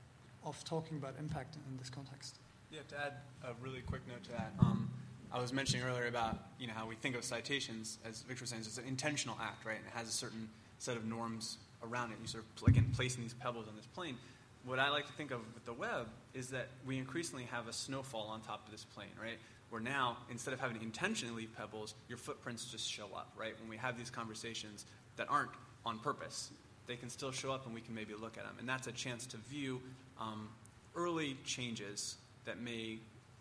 [0.46, 2.38] of talking about impact in, this context.
[2.72, 3.14] Yeah, to add
[3.44, 4.90] a really quick note to that, um,
[5.34, 8.50] I was mentioning earlier about you know how we think of citations, as Victor was
[8.50, 9.78] saying, it's an intentional act, right?
[9.78, 10.48] And it has a certain
[10.80, 12.18] set of norms around it.
[12.22, 14.18] You sort of, again, placing these pebbles on this plane.
[14.66, 17.74] What I like to think of with the web is that we increasingly have a
[17.74, 19.38] snowfall on top of this plane, right?
[19.70, 23.54] Where now, instead of having to intentionally leave pebbles, your footprints just show up, right?
[23.60, 25.52] When we have these conversations that aren't
[25.86, 26.50] on purpose,
[26.88, 28.56] they can still show up and we can maybe look at them.
[28.60, 29.80] And that's a chance to view
[30.20, 30.50] um,
[30.96, 32.98] early changes that may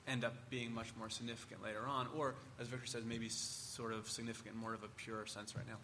[0.07, 4.09] end up being much more significant later on, or, as Victor says, maybe sort of
[4.09, 5.77] significant more of a pure sense right now.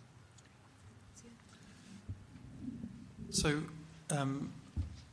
[3.30, 3.62] So,
[4.10, 4.52] um,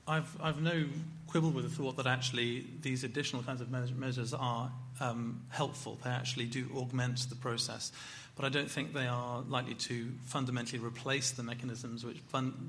[0.07, 0.85] I've, I've no
[1.27, 4.71] quibble with the thought that actually these additional kinds of measures are
[5.01, 5.97] um, helpful.
[6.03, 7.91] They actually do augment the process.
[8.35, 12.21] But I don't think they are likely to fundamentally replace the mechanisms which,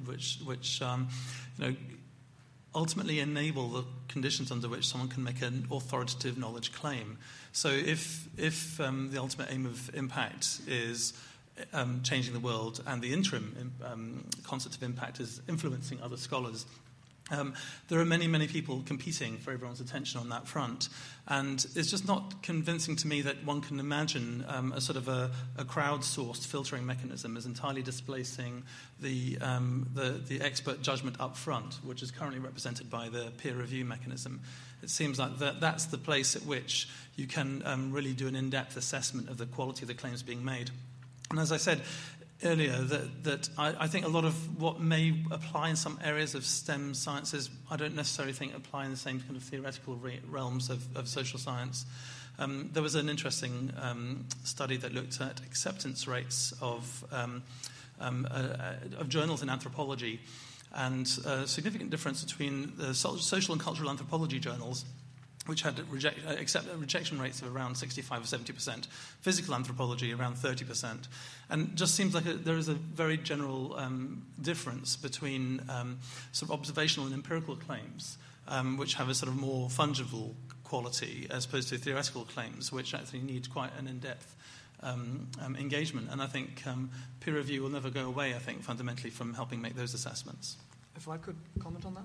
[0.05, 1.09] which, which um,
[1.59, 1.77] you know,
[2.75, 7.19] ultimately enable the conditions under which someone can make an authoritative knowledge claim.
[7.53, 11.13] So if, if um, the ultimate aim of impact is
[11.73, 16.67] um, changing the world and the interim um, concept of impact is influencing other scholars,
[17.33, 17.55] um,
[17.89, 20.89] there are many, many people competing for everyone's attention on that front.
[21.27, 25.09] And it's just not convincing to me that one can imagine um, a sort of
[25.09, 28.65] a, a crowdsourced filtering mechanism as entirely displacing
[29.01, 33.55] the, um, the, the expert judgment up front, which is currently represented by the peer
[33.55, 34.41] review mechanism.
[34.83, 38.37] It seems like that, that's the place at which you can um, really do an
[38.37, 40.71] in depth assessment of the quality of the claims being made.
[41.31, 41.81] And as I said,
[42.45, 46.35] earlier that, that I, I, think a lot of what may apply in some areas
[46.35, 50.21] of STEM sciences, I don't necessarily think apply in the same kind of theoretical re-
[50.29, 51.87] realms of, of, social science.
[52.39, 57.43] Um, there was an interesting um, study that looked at acceptance rates of, um,
[58.01, 60.21] um uh, uh, of journals in anthropology
[60.75, 64.85] and a significant difference between the social and cultural anthropology journals
[65.47, 68.87] which had reject, uh, accept, uh, rejection rates of around 65 or 70 percent,
[69.21, 71.09] physical anthropology around 30 percent.
[71.51, 75.99] And just seems like a, there is a very general um, difference between um,
[76.33, 78.19] sort of observational and empirical claims,
[78.49, 80.35] um, which have a sort of more fungible
[80.65, 84.37] quality as opposed to theoretical claims, which actually need quite an in depth
[84.83, 86.09] um, um, engagement.
[86.11, 86.91] And I think um,
[87.21, 90.57] peer review will never go away, I think, fundamentally from helping make those assessments.
[90.97, 92.05] If I could comment on that?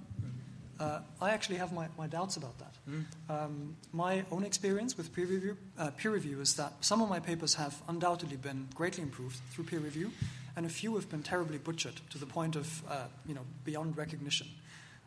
[0.80, 2.74] Uh, I actually have my, my doubts about that.
[2.90, 3.06] Mm.
[3.30, 7.20] Um, my own experience with peer review, uh, peer review is that some of my
[7.20, 10.12] papers have undoubtedly been greatly improved through peer review,
[10.56, 13.98] and a few have been terribly butchered to the point of uh, you know beyond
[13.98, 14.48] recognition,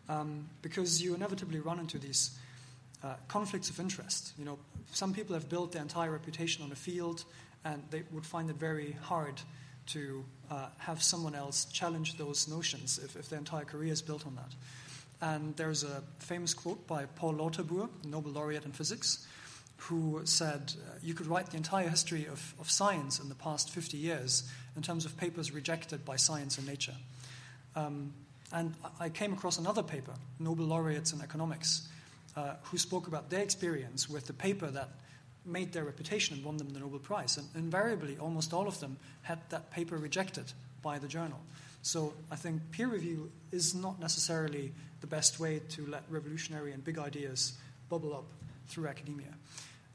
[0.08, 2.36] um, because you inevitably run into these
[3.04, 4.32] uh, conflicts of interest.
[4.38, 4.58] You know,
[4.92, 7.24] some people have built their entire reputation on a field,
[7.64, 9.40] and they would find it very hard
[9.86, 14.26] to uh, have someone else challenge those notions if, if their entire career is built
[14.26, 14.54] on that.
[15.22, 19.26] And there's a famous quote by Paul Lauterbur, Nobel laureate in physics,
[19.76, 23.70] who said uh, you could write the entire history of, of science in the past
[23.70, 24.44] 50 years
[24.76, 26.94] in terms of papers rejected by science and nature.
[27.76, 28.12] Um,
[28.52, 31.88] and I came across another paper, Nobel laureates in economics,
[32.36, 34.88] uh, who spoke about their experience with the paper that
[35.44, 37.36] made their reputation and won them the Nobel Prize.
[37.36, 40.52] And invariably, almost all of them had that paper rejected
[40.82, 41.40] by the journal.
[41.82, 46.84] So I think peer review is not necessarily the best way to let revolutionary and
[46.84, 47.54] big ideas
[47.88, 48.26] bubble up
[48.68, 49.34] through academia.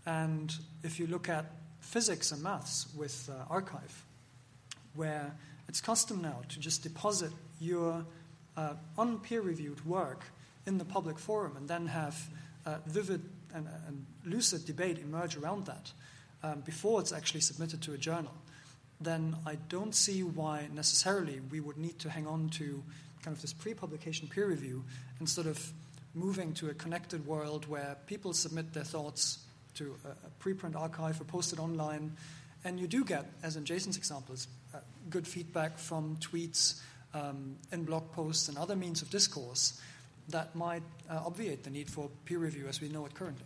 [0.06, 0.54] And
[0.84, 1.46] if you look at
[1.80, 3.92] physics and maths with uh, arXiv,
[4.96, 5.34] where
[5.68, 8.06] it's custom now to just deposit your
[8.58, 10.24] uh, unpeer reviewed work
[10.66, 12.30] in the public forum and then have
[12.66, 13.22] uh, vivid
[13.54, 15.92] and, and, lucid debate emerge around that
[16.44, 18.34] um, before it's actually submitted to a journal,
[19.00, 22.84] then I don't see why necessarily we would need to hang on to
[23.26, 24.84] kind of this pre publication peer review
[25.20, 25.74] instead of
[26.14, 29.40] moving to a connected world where people submit their thoughts
[29.74, 32.16] to a, preprint archive or post it online.
[32.64, 34.78] And you do get, as in Jason's examples, uh,
[35.10, 36.80] good feedback from tweets
[37.14, 39.82] um, in blog posts and other means of discourse
[40.30, 43.46] that might uh, obviate the need for peer review as we know it currently.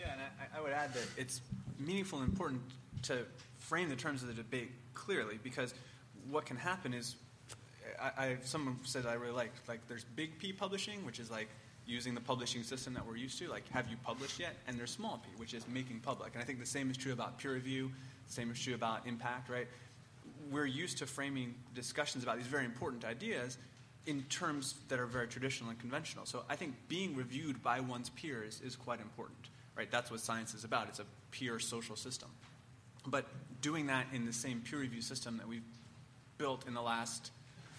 [0.00, 1.40] Yeah, and I, I would add that it's
[1.78, 2.62] meaningful and important
[3.02, 3.24] to
[3.58, 5.74] frame the terms of the debate clearly because
[6.30, 7.14] what can happen is
[8.00, 11.48] I, I, someone said I really liked like there's big P publishing, which is like
[11.88, 14.54] using the publishing system that we're used to, like have you published yet?
[14.66, 16.34] And there's small p, which is making public.
[16.34, 17.90] And I think the same is true about peer review,
[18.26, 19.66] same is true about impact, right?
[20.52, 23.56] We're used to framing discussions about these very important ideas
[24.06, 26.26] in terms that are very traditional and conventional.
[26.26, 29.90] So I think being reviewed by one's peers is quite important, right?
[29.90, 30.88] That's what science is about.
[30.88, 32.28] It's a peer social system.
[33.06, 33.26] But
[33.62, 35.62] doing that in the same peer review system that we've
[36.36, 37.32] built in the last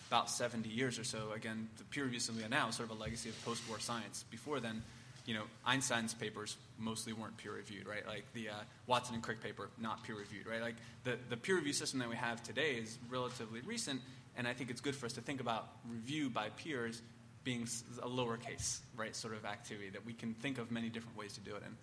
[0.09, 1.31] about 70 years or so.
[1.35, 3.79] Again, the peer review system we have now is sort of a legacy of post-war
[3.79, 4.25] science.
[4.31, 4.81] Before then,
[5.27, 8.05] you know, Einstein's papers mostly weren't peer reviewed, right?
[8.07, 8.53] Like the uh,
[8.87, 10.61] Watson and Crick paper, not peer reviewed, right?
[10.61, 14.01] Like the, the peer review system that we have today is relatively recent,
[14.35, 17.03] and I think it's good for us to think about review by peers
[17.43, 17.67] being
[18.01, 21.39] a lowercase, right, sort of activity that we can think of many different ways to
[21.41, 21.77] do it in.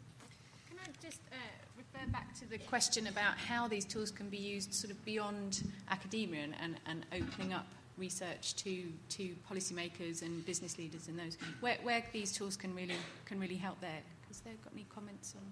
[0.68, 1.37] Can I just uh,
[1.77, 5.62] refer back to the question about how these tools can be used sort of beyond
[5.89, 7.66] academia and, and, and opening up
[7.99, 12.97] research to, to policymakers and business leaders and those, where, where these tools can really,
[13.24, 14.01] can really help there.
[14.28, 15.42] Has there got any comments on?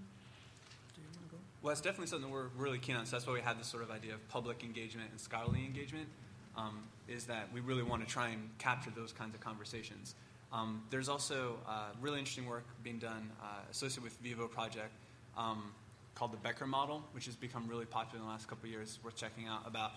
[1.63, 3.07] Well, it's definitely something we're really keen on.
[3.07, 6.09] So that's why we had this sort of idea of public engagement and scholarly engagement.
[6.57, 10.15] Um, is that we really want to try and capture those kinds of conversations.
[10.53, 14.93] Um, there's also uh, really interesting work being done uh, associated with Vivo Project
[15.37, 15.73] um,
[16.15, 18.99] called the Becker model, which has become really popular in the last couple of years.
[19.03, 19.93] Worth checking out about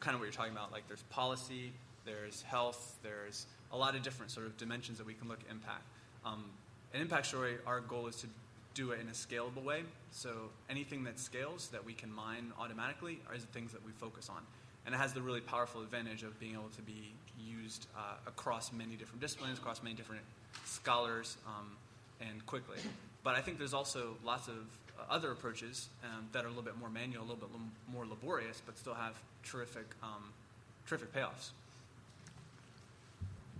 [0.00, 0.72] kind of what you're talking about.
[0.72, 1.72] Like there's policy,
[2.04, 5.50] there's health, there's a lot of different sort of dimensions that we can look at
[5.50, 5.82] impact.
[6.24, 6.44] Um,
[6.92, 8.26] an ImpactStory, our goal is to
[8.74, 9.82] do it in a scalable way.
[10.10, 10.30] So
[10.68, 14.42] anything that scales that we can mine automatically are the things that we focus on.
[14.86, 18.72] And it has the really powerful advantage of being able to be used uh, across
[18.72, 20.22] many different disciplines, across many different
[20.64, 21.76] scholars, um,
[22.20, 22.78] and quickly.
[23.22, 24.54] But I think there's also lots of
[25.08, 27.48] other approaches um, that are a little bit more manual, a little bit
[27.92, 30.32] more laborious, but still have terrific, um,
[30.86, 31.50] terrific payoffs.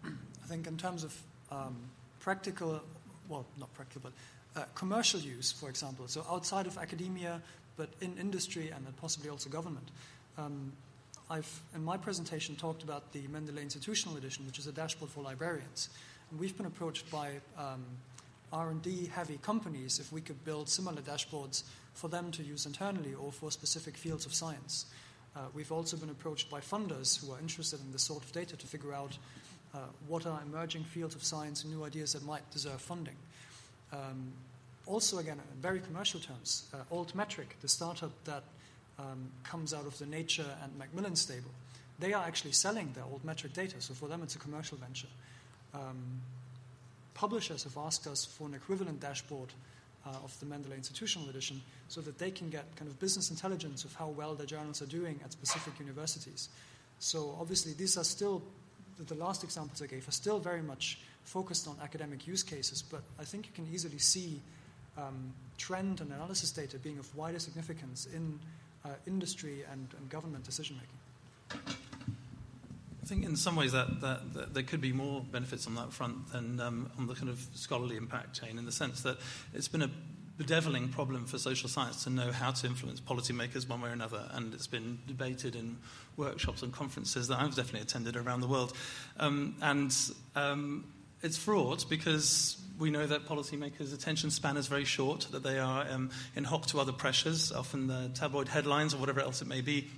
[0.05, 1.17] I think in terms of
[1.51, 1.77] um,
[2.19, 2.81] practical,
[3.29, 7.41] well, not practical, but uh, commercial use, for example, so outside of academia,
[7.77, 9.89] but in industry and possibly also government.
[10.37, 10.73] Um,
[11.31, 15.23] I've, in my presentation, talked about the Mendeley Institutional Edition, which is a dashboard for
[15.23, 15.89] librarians.
[16.31, 17.85] And we've been approached by um,
[18.53, 21.63] R&D heavy companies if we could build similar dashboards
[21.95, 24.87] for them to use internally or for specific fields of science.
[25.37, 28.57] Uh, we've also been approached by funders who are interested in this sort of data
[28.57, 29.17] to figure out
[29.75, 29.79] uh,
[30.09, 33.17] what are emerging fields of science and new ideas that might deserve funding.
[33.93, 34.33] Um,
[34.87, 38.43] also, again, in very commercial terms, uh, Altmetric, the startup that
[38.99, 41.51] um, comes out of the Nature and Macmillan stable,
[42.01, 45.07] they are actually selling their Altmetric data, so for them it's a commercial venture.
[45.75, 46.21] Um,
[47.21, 49.53] publishers have asked us for an equivalent dashboard
[50.07, 53.85] uh, of the Mendeley Institutional Edition so that they can get kind of business intelligence
[53.85, 56.49] of how well their journals are doing at specific universities.
[56.99, 58.41] So obviously, these are still,
[59.07, 63.03] the last examples I gave are still very much focused on academic use cases, but
[63.19, 64.41] I think you can easily see
[64.97, 68.41] um, trend and analysis data being of wider significance in
[68.87, 70.97] uh, industry and, and government decision making.
[73.11, 76.33] Think in some ways that, that, that, there could be more benefits on that front
[76.33, 79.19] than um, on the kind of scholarly impact chain, in the sense that
[79.53, 79.91] it's been a
[80.39, 84.31] bedeviling problem for social science to know how to influence policymakers one way or another,
[84.35, 85.77] and it's been debated in
[86.17, 88.75] workshops and conferences that I've definitely attended around the world.
[89.19, 89.93] Um, and
[90.37, 90.85] um,
[91.21, 95.85] it's fraught because we know that policymakers' attention span is very short, that they are
[95.91, 99.61] um, in hock to other pressures, often the tabloid headlines or whatever else it may
[99.63, 99.89] be,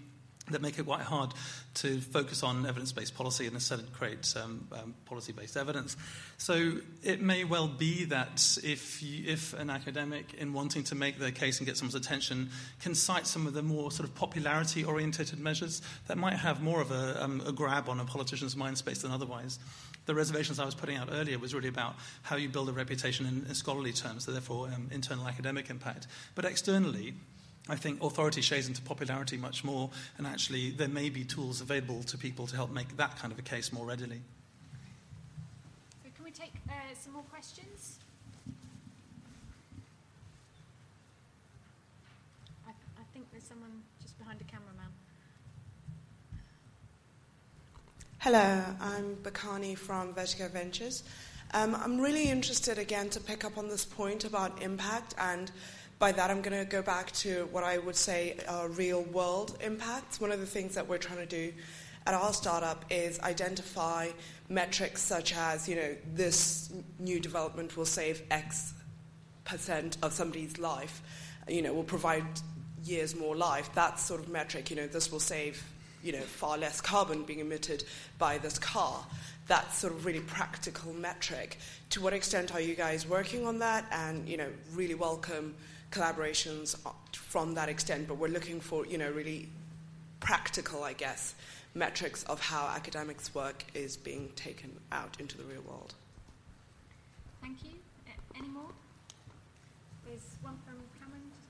[0.51, 1.33] that make it quite hard
[1.75, 5.97] to focus on evidence-based policy and instead create um, um, policy-based evidence.
[6.37, 6.73] So
[7.03, 11.31] it may well be that if, you, if an academic, in wanting to make their
[11.31, 15.81] case and get someone's attention, can cite some of the more sort of popularity-orientated measures
[16.09, 19.13] that might have more of a, um, a grab on a politician's mind space than
[19.13, 19.61] otherwise
[20.07, 23.27] the reservations I was putting out earlier was really about how you build a reputation
[23.27, 26.09] in, in scholarly terms, so therefore um, internal academic impact.
[26.35, 27.15] But externally,
[27.69, 29.89] I think authority shades into popularity much more,
[30.19, 33.39] and actually there may be tools available to people to help make that kind of
[33.39, 34.21] a case more readily.
[36.03, 38.01] So can we take uh, some more questions?
[42.67, 44.91] I, I think there's someone just behind the cameraman.
[48.19, 51.05] Hello, I'm Bakani from Vertigo Ventures.
[51.55, 55.51] Um, I'm really interested again to pick up on this point about impact, and
[56.03, 59.57] by that I'm going to go back to what I would say are real world
[59.61, 60.21] impacts.
[60.21, 61.53] One of the things that we're trying to do
[62.05, 64.09] at our startup is identify
[64.49, 68.75] metrics such as, you know, this new development will save X
[69.45, 71.03] percent of somebody's life,
[71.47, 72.25] you know, will provide
[72.85, 73.73] years more life.
[73.77, 75.63] That sort of metric, you know, this will save
[76.03, 77.85] you know, far less carbon being emitted
[78.19, 79.07] by this car.
[79.47, 81.59] That sort of really practical metric.
[81.91, 83.87] To what extent are you guys working on that?
[83.93, 85.55] And, you know, really welcome
[85.93, 86.77] collaborations
[87.13, 89.49] from that extent, but we're looking for, you know, really
[90.21, 91.35] practical, I guess,
[91.75, 95.95] metrics of how academics' work is being taken out into the real world.
[97.41, 97.71] Thank you.
[98.37, 98.69] Any more?
[100.07, 101.49] There's one from Cameron just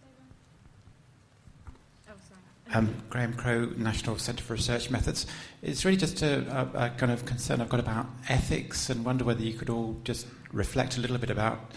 [1.66, 2.10] over.
[2.10, 2.76] Oh, sorry.
[2.76, 5.26] Um, Graham Crow, National Centre for Research Methods.
[5.62, 9.24] It's really just a, a, a, kind of concern I've got about ethics and wonder
[9.24, 11.72] whether you could all just reflect a little bit about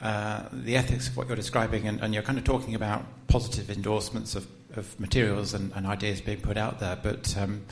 [0.00, 1.86] uh, the ethics of what you're describing.
[1.86, 4.46] And, and, you're kind of talking about positive endorsements of,
[4.76, 6.96] of materials and, and, ideas being put out there.
[7.02, 7.64] But, um,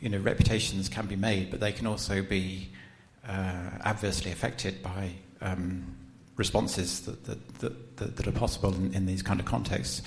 [0.00, 2.68] you know, reputations can be made, but they can also be
[3.26, 5.96] uh, adversely affected by um,
[6.36, 10.02] responses that, that, that, that, are possible in, in these kind of contexts.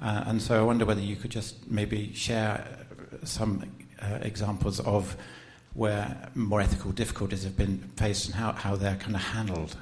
[0.00, 2.66] Uh, and so I wonder whether you could just maybe share
[3.22, 3.64] some
[4.02, 5.16] uh, examples of
[5.74, 9.76] where more ethical difficulties have been faced and how, how they're kind of handled.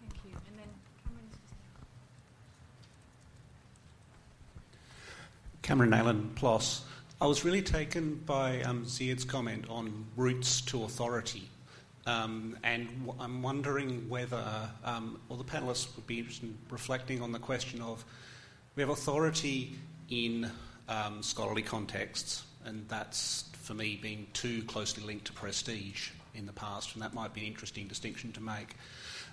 [0.00, 0.30] Thank you.
[0.48, 0.68] And then
[1.04, 1.28] Cameron.
[5.66, 6.82] Cameron Neylon PLOS.
[7.20, 11.48] I was really taken by um, Ziyad's comment on routes to authority.
[12.06, 14.44] Um, and w- I'm wondering whether,
[14.84, 18.04] um, or the panelists would be interested in reflecting on the question of
[18.76, 19.76] we have authority
[20.08, 20.48] in
[20.88, 26.52] um, scholarly contexts, and that's for me been too closely linked to prestige in the
[26.52, 28.76] past, and that might be an interesting distinction to make.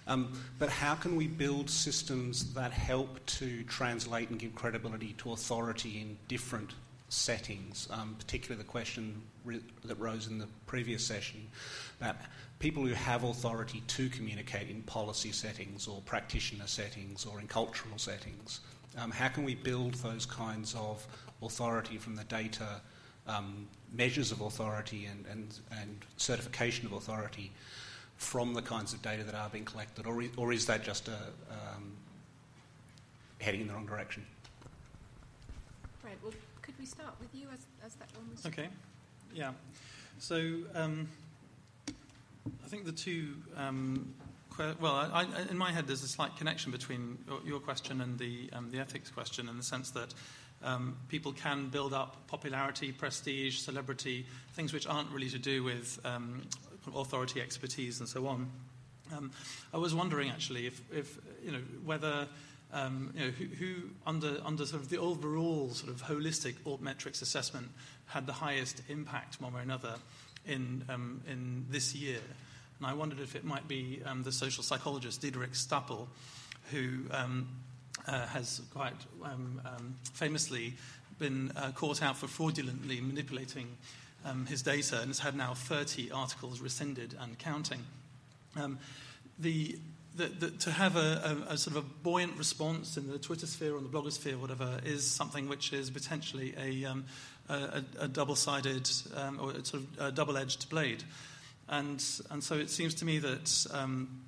[0.07, 5.31] Um, but how can we build systems that help to translate and give credibility to
[5.31, 6.73] authority in different
[7.09, 7.87] settings?
[7.91, 11.47] Um, particularly the question re- that rose in the previous session
[12.01, 12.17] about
[12.59, 17.97] people who have authority to communicate in policy settings or practitioner settings or in cultural
[17.97, 18.59] settings.
[18.97, 21.05] Um, how can we build those kinds of
[21.41, 22.81] authority from the data,
[23.27, 27.51] um, measures of authority, and, and, and certification of authority
[28.23, 31.17] from the kinds of data that are being collected, or, or is that just a,
[31.51, 31.91] um,
[33.39, 34.25] heading in the wrong direction?
[36.03, 36.17] Right.
[36.23, 38.45] Well, could we start with you as, as that one was?
[38.45, 38.69] Okay.
[39.33, 39.51] Yeah.
[40.19, 40.37] So
[40.73, 41.09] um,
[41.87, 44.13] I think the two um,
[44.79, 48.49] well, I, I, in my head, there's a slight connection between your question and the,
[48.53, 50.13] um, the ethics question in the sense that
[50.63, 55.99] um, people can build up popularity, prestige, celebrity, things which aren't really to do with
[56.05, 56.43] um,
[56.95, 58.49] authority, expertise, and so on.
[59.15, 59.31] Um,
[59.73, 62.27] I was wondering actually if, if you know, whether
[62.73, 67.21] um, you know, who, who, under, under sort of the overall sort of holistic altmetrics
[67.21, 67.69] assessment
[68.07, 69.95] had the highest impact one way or another
[70.47, 72.19] in, um, in this year.
[72.79, 76.07] And I wondered if it might be um, the social psychologist Diederik Stapel,
[76.71, 77.47] who um,
[78.07, 79.61] uh, has quite um,
[80.13, 80.73] famously
[81.19, 83.67] been uh, caught out for fraudulently manipulating
[84.25, 87.83] um, his data and has had now 30 articles rescinded and counting.
[88.55, 88.79] Um,
[89.39, 89.77] the,
[90.15, 93.47] the, the, to have a, a, a, sort of a buoyant response in the Twitter
[93.47, 96.85] sphere or the blogosphere, whatever, is something which is potentially a,
[97.49, 101.03] a, a double-sided um, or sort of a double-edged blade.
[101.69, 104.21] And, and so it seems to me that um,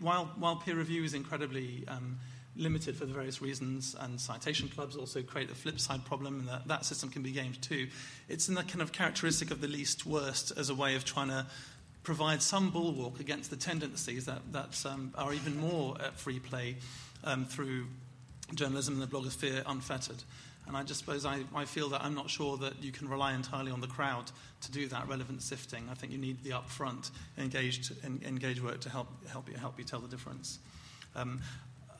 [0.00, 2.18] while, while peer review is incredibly um,
[2.56, 6.48] limited for the various reasons, and citation clubs also create a flip side problem, and
[6.48, 7.88] that, that system can be gamed too.
[8.28, 11.28] It's in the kind of characteristic of the least worst as a way of trying
[11.28, 11.46] to
[12.02, 16.76] provide some bulwark against the tendencies that, that um, are even more at free play
[17.24, 17.86] um, through
[18.54, 20.22] journalism and the blogosphere unfettered.
[20.66, 23.34] And I just suppose I, I feel that I'm not sure that you can rely
[23.34, 24.30] entirely on the crowd
[24.62, 25.88] to do that relevant sifting.
[25.90, 29.84] I think you need the upfront engaged, engaged work to help, help, you, help you
[29.84, 30.58] tell the difference.
[31.16, 31.40] Um,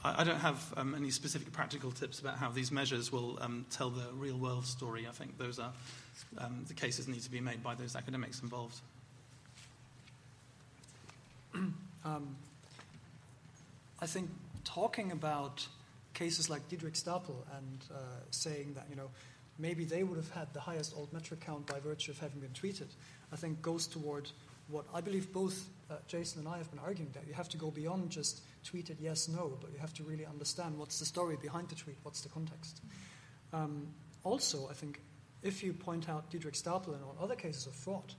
[0.05, 3.65] I, I, don't have um, any specific practical tips about how these measures will um,
[3.71, 5.07] tell the real world story.
[5.09, 5.73] I think those are
[6.39, 8.81] um, the cases need to be made by those academics involved.
[12.07, 12.37] Um,
[14.03, 14.29] I think
[14.65, 15.67] talking about
[16.13, 17.97] cases like Diederik Stapel and uh,
[18.31, 19.09] saying that, you know,
[19.59, 22.89] maybe they would have had the highest altmetric count by virtue of having been tweeted,
[23.33, 24.29] I think goes toward
[24.69, 27.57] what I believe both uh, Jason and I have been arguing that you have to
[27.57, 31.37] go beyond just tweeted yes, no, but you have to really understand what's the story
[31.41, 32.81] behind the tweet, what's the context.
[33.53, 33.89] Um,
[34.25, 35.01] also, I think
[35.43, 38.15] if you point out Diederik Stapel and all other cases of fraud,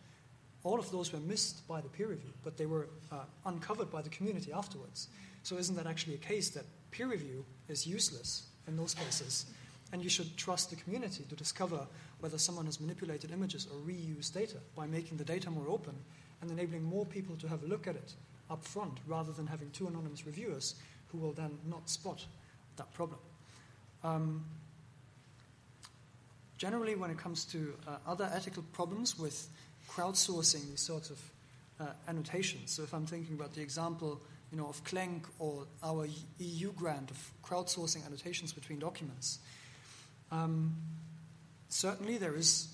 [0.63, 4.01] all of those were missed by the peer review, but they were uh, uncovered by
[4.01, 5.09] the community afterwards.
[5.43, 9.45] So, isn't that actually a case that peer review is useless in those cases,
[9.91, 11.85] and you should trust the community to discover
[12.19, 15.95] whether someone has manipulated images or reused data by making the data more open
[16.41, 18.13] and enabling more people to have a look at it
[18.49, 20.76] up front rather than having two anonymous reviewers
[21.07, 22.26] who will then not spot
[22.77, 23.19] that problem.
[24.03, 24.45] Um,
[26.57, 29.47] generally, when it comes to uh, other ethical problems with
[29.89, 31.19] crowdsourcing these sorts of
[31.80, 36.07] uh, annotations, so if I'm thinking about the example you know, of Clenk or our
[36.39, 39.39] EU grant of crowdsourcing annotations between documents.
[40.31, 40.76] Um,
[41.69, 42.67] certainly, there is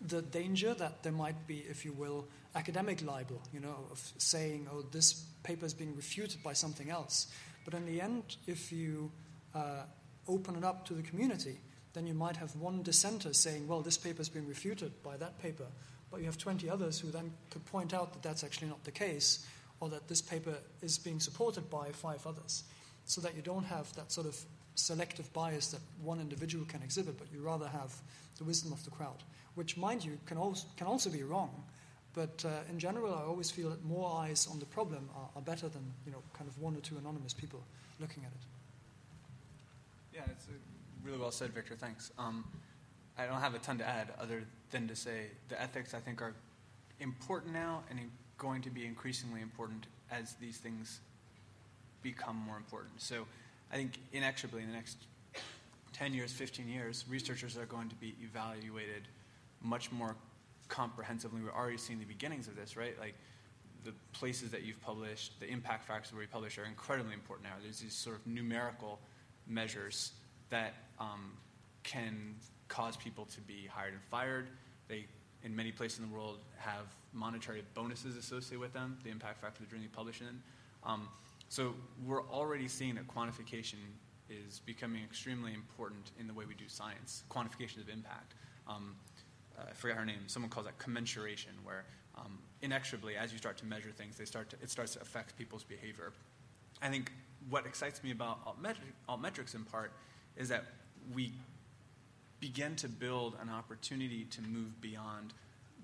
[0.00, 4.66] the danger that there might be, if you will, academic libel, you know, of saying,
[4.72, 7.28] oh, this paper is being refuted by something else.
[7.64, 9.10] But in the end, if you
[9.54, 9.82] uh,
[10.26, 11.58] open it up to the community,
[11.92, 15.38] then you might have one dissenter saying, well, this paper has been refuted by that
[15.40, 15.66] paper.
[16.10, 18.90] But you have 20 others who then could point out that that's actually not the
[18.90, 19.46] case
[19.80, 22.64] or that this paper is being supported by five others,
[23.04, 24.36] so that you don't have that sort of
[24.74, 27.94] selective bias that one individual can exhibit, but you rather have
[28.38, 29.22] the wisdom of the crowd,
[29.54, 31.64] which, mind you, can also, can also be wrong.
[32.14, 35.42] But uh, in general, I always feel that more eyes on the problem are, are,
[35.42, 37.60] better than you know, kind of one or two anonymous people
[38.00, 40.16] looking at it.
[40.16, 40.46] Yeah, it's
[41.04, 41.76] really well said, Victor.
[41.76, 42.10] Thanks.
[42.18, 42.44] Um,
[43.16, 46.22] I don't have a ton to add other than to say the ethics I think
[46.22, 46.34] are
[47.00, 48.00] important now and
[48.38, 51.00] going to be increasingly important as these things
[52.02, 53.00] become more important.
[53.00, 53.26] So
[53.72, 54.98] I think inexorably in the next
[55.92, 59.02] 10 years, 15 years, researchers are going to be evaluated
[59.62, 60.14] much more
[60.68, 61.40] comprehensively.
[61.42, 62.98] We're already seeing the beginnings of this, right?
[62.98, 63.14] Like
[63.84, 67.54] the places that you've published, the impact factors where you publish are incredibly important now.
[67.62, 68.98] There's these sort of numerical
[69.46, 70.12] measures
[70.50, 71.32] that um,
[71.82, 72.34] can
[72.68, 74.48] cause people to be hired and fired.
[74.88, 75.06] They,
[75.42, 79.62] in many places in the world, have monetary bonuses associated with them, the impact factor
[79.62, 80.42] the journal you publish in.
[80.84, 81.08] Um,
[81.48, 81.74] so
[82.04, 83.78] we're already seeing that quantification
[84.28, 88.34] is becoming extremely important in the way we do science, quantification of impact.
[88.66, 88.94] Um,
[89.58, 90.20] uh, I forget her name.
[90.26, 91.84] Someone calls that commensuration, where
[92.16, 95.36] um, inexorably, as you start to measure things, they start to, it starts to affect
[95.36, 96.12] people's behavior.
[96.80, 97.12] I think
[97.50, 98.38] what excites me about
[99.08, 99.92] altmetrics in part
[100.36, 100.64] is that
[101.14, 101.32] we
[102.40, 105.32] begin to build an opportunity to move beyond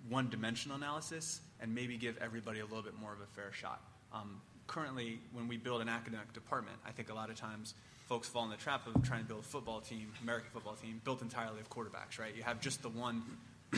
[0.09, 3.81] one dimensional analysis and maybe give everybody a little bit more of a fair shot.
[4.13, 7.75] Um, currently, when we build an academic department, I think a lot of times
[8.07, 11.01] folks fall in the trap of trying to build a football team, American football team,
[11.05, 12.35] built entirely of quarterbacks, right?
[12.37, 13.23] You have just the one,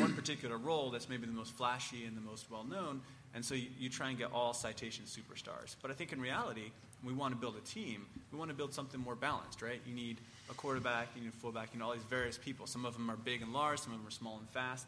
[0.01, 3.01] one particular role that's maybe the most flashy and the most well known,
[3.35, 5.77] and so you, you try and get all citation superstars.
[5.83, 6.71] But I think in reality,
[7.05, 8.07] we want to build a team.
[8.33, 9.81] We want to build something more balanced, right?
[9.87, 10.19] You need
[10.51, 12.67] a quarterback, you need a fullback, you need all these various people.
[12.67, 14.87] Some of them are big and large, some of them are small and fast.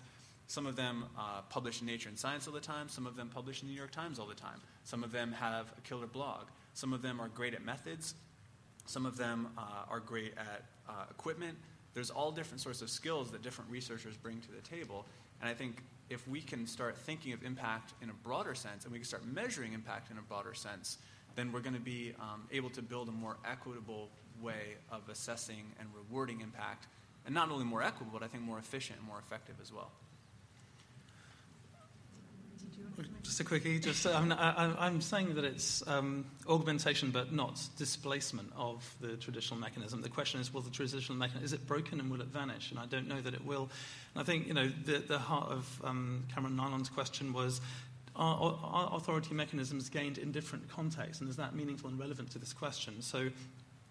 [0.49, 2.89] Some of them uh, publish in Nature and Science all the time.
[2.89, 4.59] Some of them publish in the New York Times all the time.
[4.85, 6.47] Some of them have a killer blog.
[6.73, 8.15] Some of them are great at methods.
[8.87, 9.61] Some of them uh,
[9.91, 11.59] are great at uh, equipment.
[11.99, 15.05] There's all different sorts of skills that different researchers bring to the table.
[15.41, 18.93] And I think if we can start thinking of impact in a broader sense and
[18.93, 20.99] we can start measuring impact in a broader sense,
[21.35, 24.11] then we're going to be um, able to build a more equitable
[24.41, 26.87] way of assessing and rewarding impact.
[27.27, 29.91] And not only more equitable, but I think more efficient and more effective as well.
[33.29, 33.79] Just a quickie.
[33.79, 39.19] Just I mean, I, am saying that it's um, augmentation, but not displacement of the
[39.19, 40.01] traditional mechanism.
[40.01, 42.71] The question is, will the traditional mechanism is it broken and will it vanish?
[42.71, 43.69] And I don't know that it will.
[44.15, 47.61] And I think you know the, the heart of um, Cameron Neylon's question was.
[48.17, 52.53] Are authority mechanisms gained in different contexts, and is that meaningful and relevant to this
[52.53, 53.01] question?
[53.01, 53.29] So,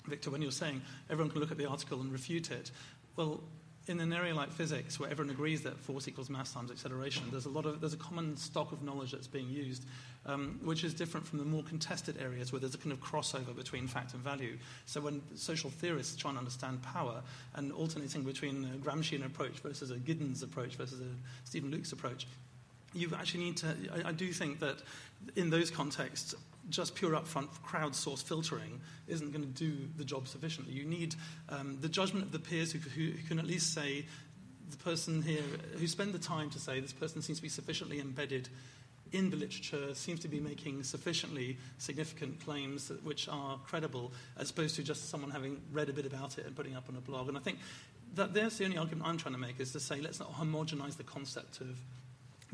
[0.05, 2.69] Victor, when you're saying everyone can look at the article and refute it,
[3.15, 3.41] well,
[3.89, 7.45] in an area like physics, where everyone agrees that force equals mass times acceleration, there's
[7.45, 9.85] a lot of there's a common stock of knowledge that's being used,
[10.26, 13.55] um, which is different from the more contested areas where there's a kind of crossover
[13.55, 14.57] between fact and value.
[14.85, 17.22] So when social theorists try and understand power
[17.55, 22.27] and alternating between a Gramscian approach versus a Giddens approach versus a Steven Lukes approach,
[22.93, 23.68] you actually need to.
[23.93, 24.77] I, I do think that
[25.35, 26.35] in those contexts,
[26.69, 30.73] just pure upfront crowdsourced filtering isn't going to do the job sufficiently.
[30.73, 31.15] You need
[31.49, 34.06] um, the judgment of the peers who, who, who, can at least say,
[34.69, 35.41] the person here,
[35.77, 38.49] who spend the time to say, this person seems to be sufficiently embedded
[39.14, 44.49] in the literature, seems to be making sufficiently significant claims that, which are credible, as
[44.49, 47.02] opposed to just someone having read a bit about it and putting up on a
[47.02, 47.30] blog.
[47.30, 47.60] And I think
[48.15, 50.98] that there's the only argument I'm trying to make is to say, let's not homogenize
[50.98, 51.77] the concept of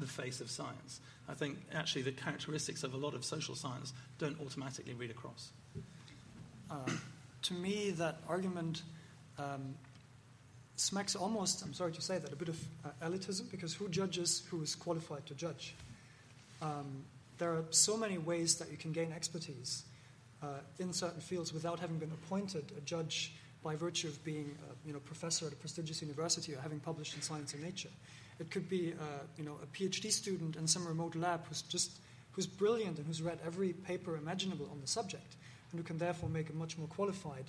[0.04, 1.00] the face of science.
[1.30, 5.52] I think actually the characteristics of a lot of social science don't automatically read across.
[6.70, 6.76] Uh,
[7.44, 8.84] to me, that argument
[9.40, 9.76] um,
[10.76, 14.44] smacks almost, I'm sorry to say that, a bit of uh, elitism because who judges
[14.50, 15.76] who is qualified to judge?
[16.62, 17.06] Um,
[17.38, 19.84] there are so many ways that you can gain expertise
[20.42, 20.48] uh,
[20.80, 24.94] in certain fields without having been appointed a judge by virtue of being a you
[24.94, 27.90] know, professor at a prestigious university or having published in Science and Nature.
[28.40, 31.92] It could be uh, you know, a PhD student in some remote lab who's just
[32.32, 35.36] who's brilliant and who's read every paper imaginable on the subject,
[35.72, 37.46] and who can therefore make a much more qualified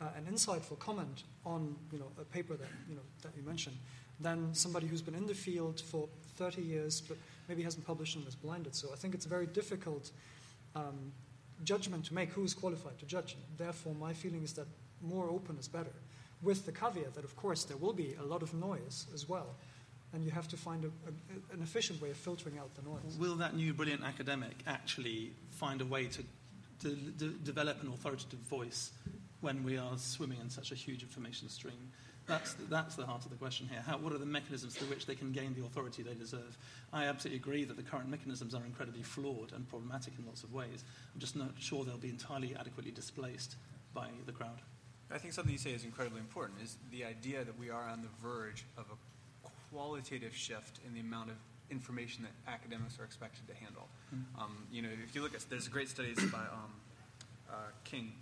[0.00, 3.76] uh, and insightful comment on you know, a paper that you, know, that you mentioned
[4.20, 7.16] than somebody who's been in the field for 30 years but
[7.48, 8.74] maybe hasn't published and is blinded.
[8.74, 10.10] So I think it's a very difficult
[10.76, 11.12] um,
[11.64, 13.34] judgment to make who is qualified to judge.
[13.34, 14.66] And therefore, my feeling is that
[15.02, 15.92] more open is better,
[16.42, 19.56] with the caveat that, of course, there will be a lot of noise as well
[20.12, 23.16] and you have to find a, a, an efficient way of filtering out the noise.
[23.18, 26.22] Will that new brilliant academic actually find a way to,
[26.82, 28.90] to, to develop an authoritative voice
[29.40, 31.92] when we are swimming in such a huge information stream?
[32.26, 33.82] That's the, that's the heart of the question here.
[33.84, 36.56] How, what are the mechanisms through which they can gain the authority they deserve?
[36.92, 40.52] I absolutely agree that the current mechanisms are incredibly flawed and problematic in lots of
[40.52, 40.84] ways.
[41.12, 43.56] I'm just not sure they'll be entirely adequately displaced
[43.94, 44.60] by the crowd.
[45.12, 48.02] I think something you say is incredibly important is the idea that we are on
[48.02, 49.09] the verge of a
[49.72, 51.36] qualitative shift in the amount of
[51.70, 53.88] information that academics are expected to handle.
[54.14, 54.40] Mm-hmm.
[54.40, 56.72] Um, you know, if you look at, there's great studies by um,
[57.48, 58.12] uh, King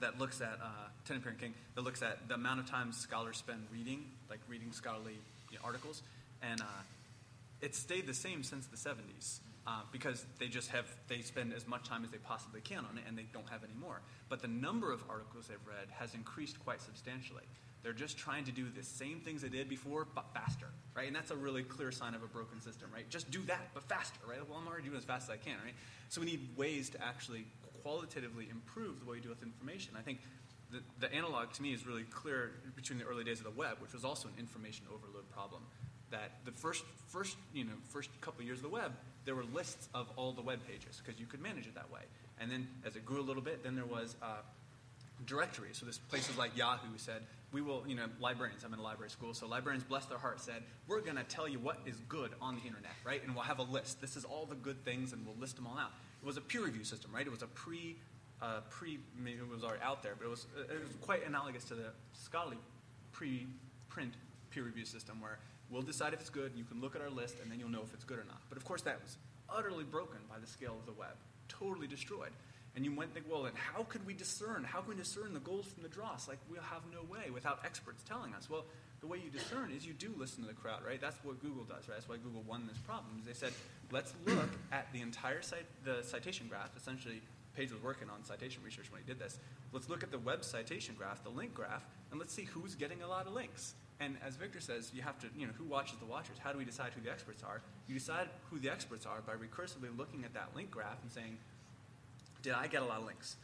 [0.00, 0.66] that looks at, uh,
[1.06, 5.18] Tenopir King, that looks at the amount of time scholars spend reading, like reading scholarly
[5.50, 6.02] you know, articles,
[6.42, 6.64] and uh,
[7.60, 9.40] it's stayed the same since the 70s.
[9.66, 12.96] Uh, because they just have they spend as much time as they possibly can on
[12.96, 14.00] it and they don't have any more
[14.30, 17.44] but the number of articles they've read has increased quite substantially
[17.82, 21.06] they're just trying to do the same things they did before, but faster, right?
[21.06, 23.08] And that's a really clear sign of a broken system, right?
[23.08, 24.38] Just do that, but faster, right?
[24.48, 25.74] Well, I'm already doing as fast as I can, right?
[26.08, 27.46] So we need ways to actually
[27.82, 29.94] qualitatively improve the way we deal with information.
[29.96, 30.20] I think
[30.70, 33.78] the, the analog to me is really clear between the early days of the web,
[33.80, 35.62] which was also an information overload problem.
[36.10, 38.92] That the first, first, you know, first couple of years of the web,
[39.24, 42.00] there were lists of all the web pages because you could manage it that way.
[42.40, 44.42] And then as it grew a little bit, then there was uh,
[45.26, 45.78] directories.
[45.78, 47.22] So this places like Yahoo said,
[47.52, 50.40] we will, you know, librarians, I'm in a library school, so librarians, bless their heart,
[50.40, 53.22] said, we're going to tell you what is good on the internet, right?
[53.24, 54.00] And we'll have a list.
[54.00, 55.90] This is all the good things, and we'll list them all out.
[56.22, 57.26] It was a peer review system, right?
[57.26, 57.96] It was a pre,
[58.40, 61.74] uh, pre, it was already out there, but it was, it was quite analogous to
[61.74, 62.58] the scholarly
[63.12, 64.14] pre-print
[64.50, 65.38] peer review system where
[65.70, 67.82] we'll decide if it's good, you can look at our list, and then you'll know
[67.82, 68.40] if it's good or not.
[68.48, 69.16] But of course, that was
[69.48, 71.16] utterly broken by the scale of the web,
[71.48, 72.30] totally destroyed.
[72.76, 74.64] And you might think, well, then how could we discern?
[74.64, 76.28] How can we discern the gold from the dross?
[76.28, 78.48] Like, we'll have no way without experts telling us.
[78.48, 78.64] Well,
[79.00, 81.00] the way you discern is you do listen to the crowd, right?
[81.00, 81.96] That's what Google does, right?
[81.96, 83.22] That's why Google won this problem.
[83.26, 83.52] They said,
[83.90, 86.76] let's look at the entire site, the citation graph.
[86.76, 87.22] Essentially,
[87.56, 89.38] Page was working on citation research when he did this.
[89.72, 93.02] Let's look at the web citation graph, the link graph, and let's see who's getting
[93.02, 93.74] a lot of links.
[93.98, 96.38] And as Victor says, you have to, you know, who watches the watchers?
[96.38, 97.60] How do we decide who the experts are?
[97.86, 101.36] You decide who the experts are by recursively looking at that link graph and saying,
[102.42, 103.36] did I get a lot of links?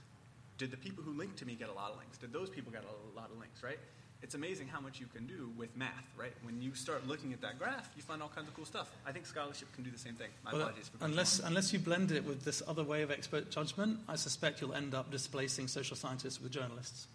[0.58, 2.16] Did the people who linked to me get a lot of links?
[2.18, 3.78] Did those people get a lot of links, right?
[4.22, 6.32] It's amazing how much you can do with math, right?
[6.42, 8.90] When you start looking at that graph, you find all kinds of cool stuff.
[9.06, 10.30] I think scholarship can do the same thing.
[10.44, 13.50] My well, apologies for unless unless you blend it with this other way of expert
[13.50, 17.08] judgment, I suspect you'll end up displacing social scientists with journalists.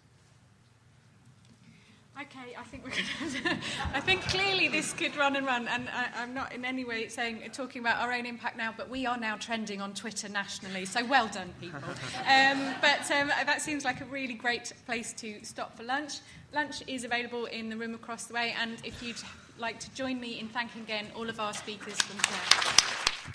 [2.20, 3.56] Okay, I think we're going to.
[3.94, 7.08] I think clearly this could run and run, and I, am not in any way
[7.08, 10.84] saying talking about our own impact now, but we are now trending on Twitter nationally.
[10.84, 11.80] So well done, people.
[12.22, 16.18] Um, but um, that seems like a really great place to stop for lunch.
[16.54, 19.16] Lunch is available in the room across the way, and if you'd
[19.58, 23.01] like to join me in thanking again all of our speakers from today.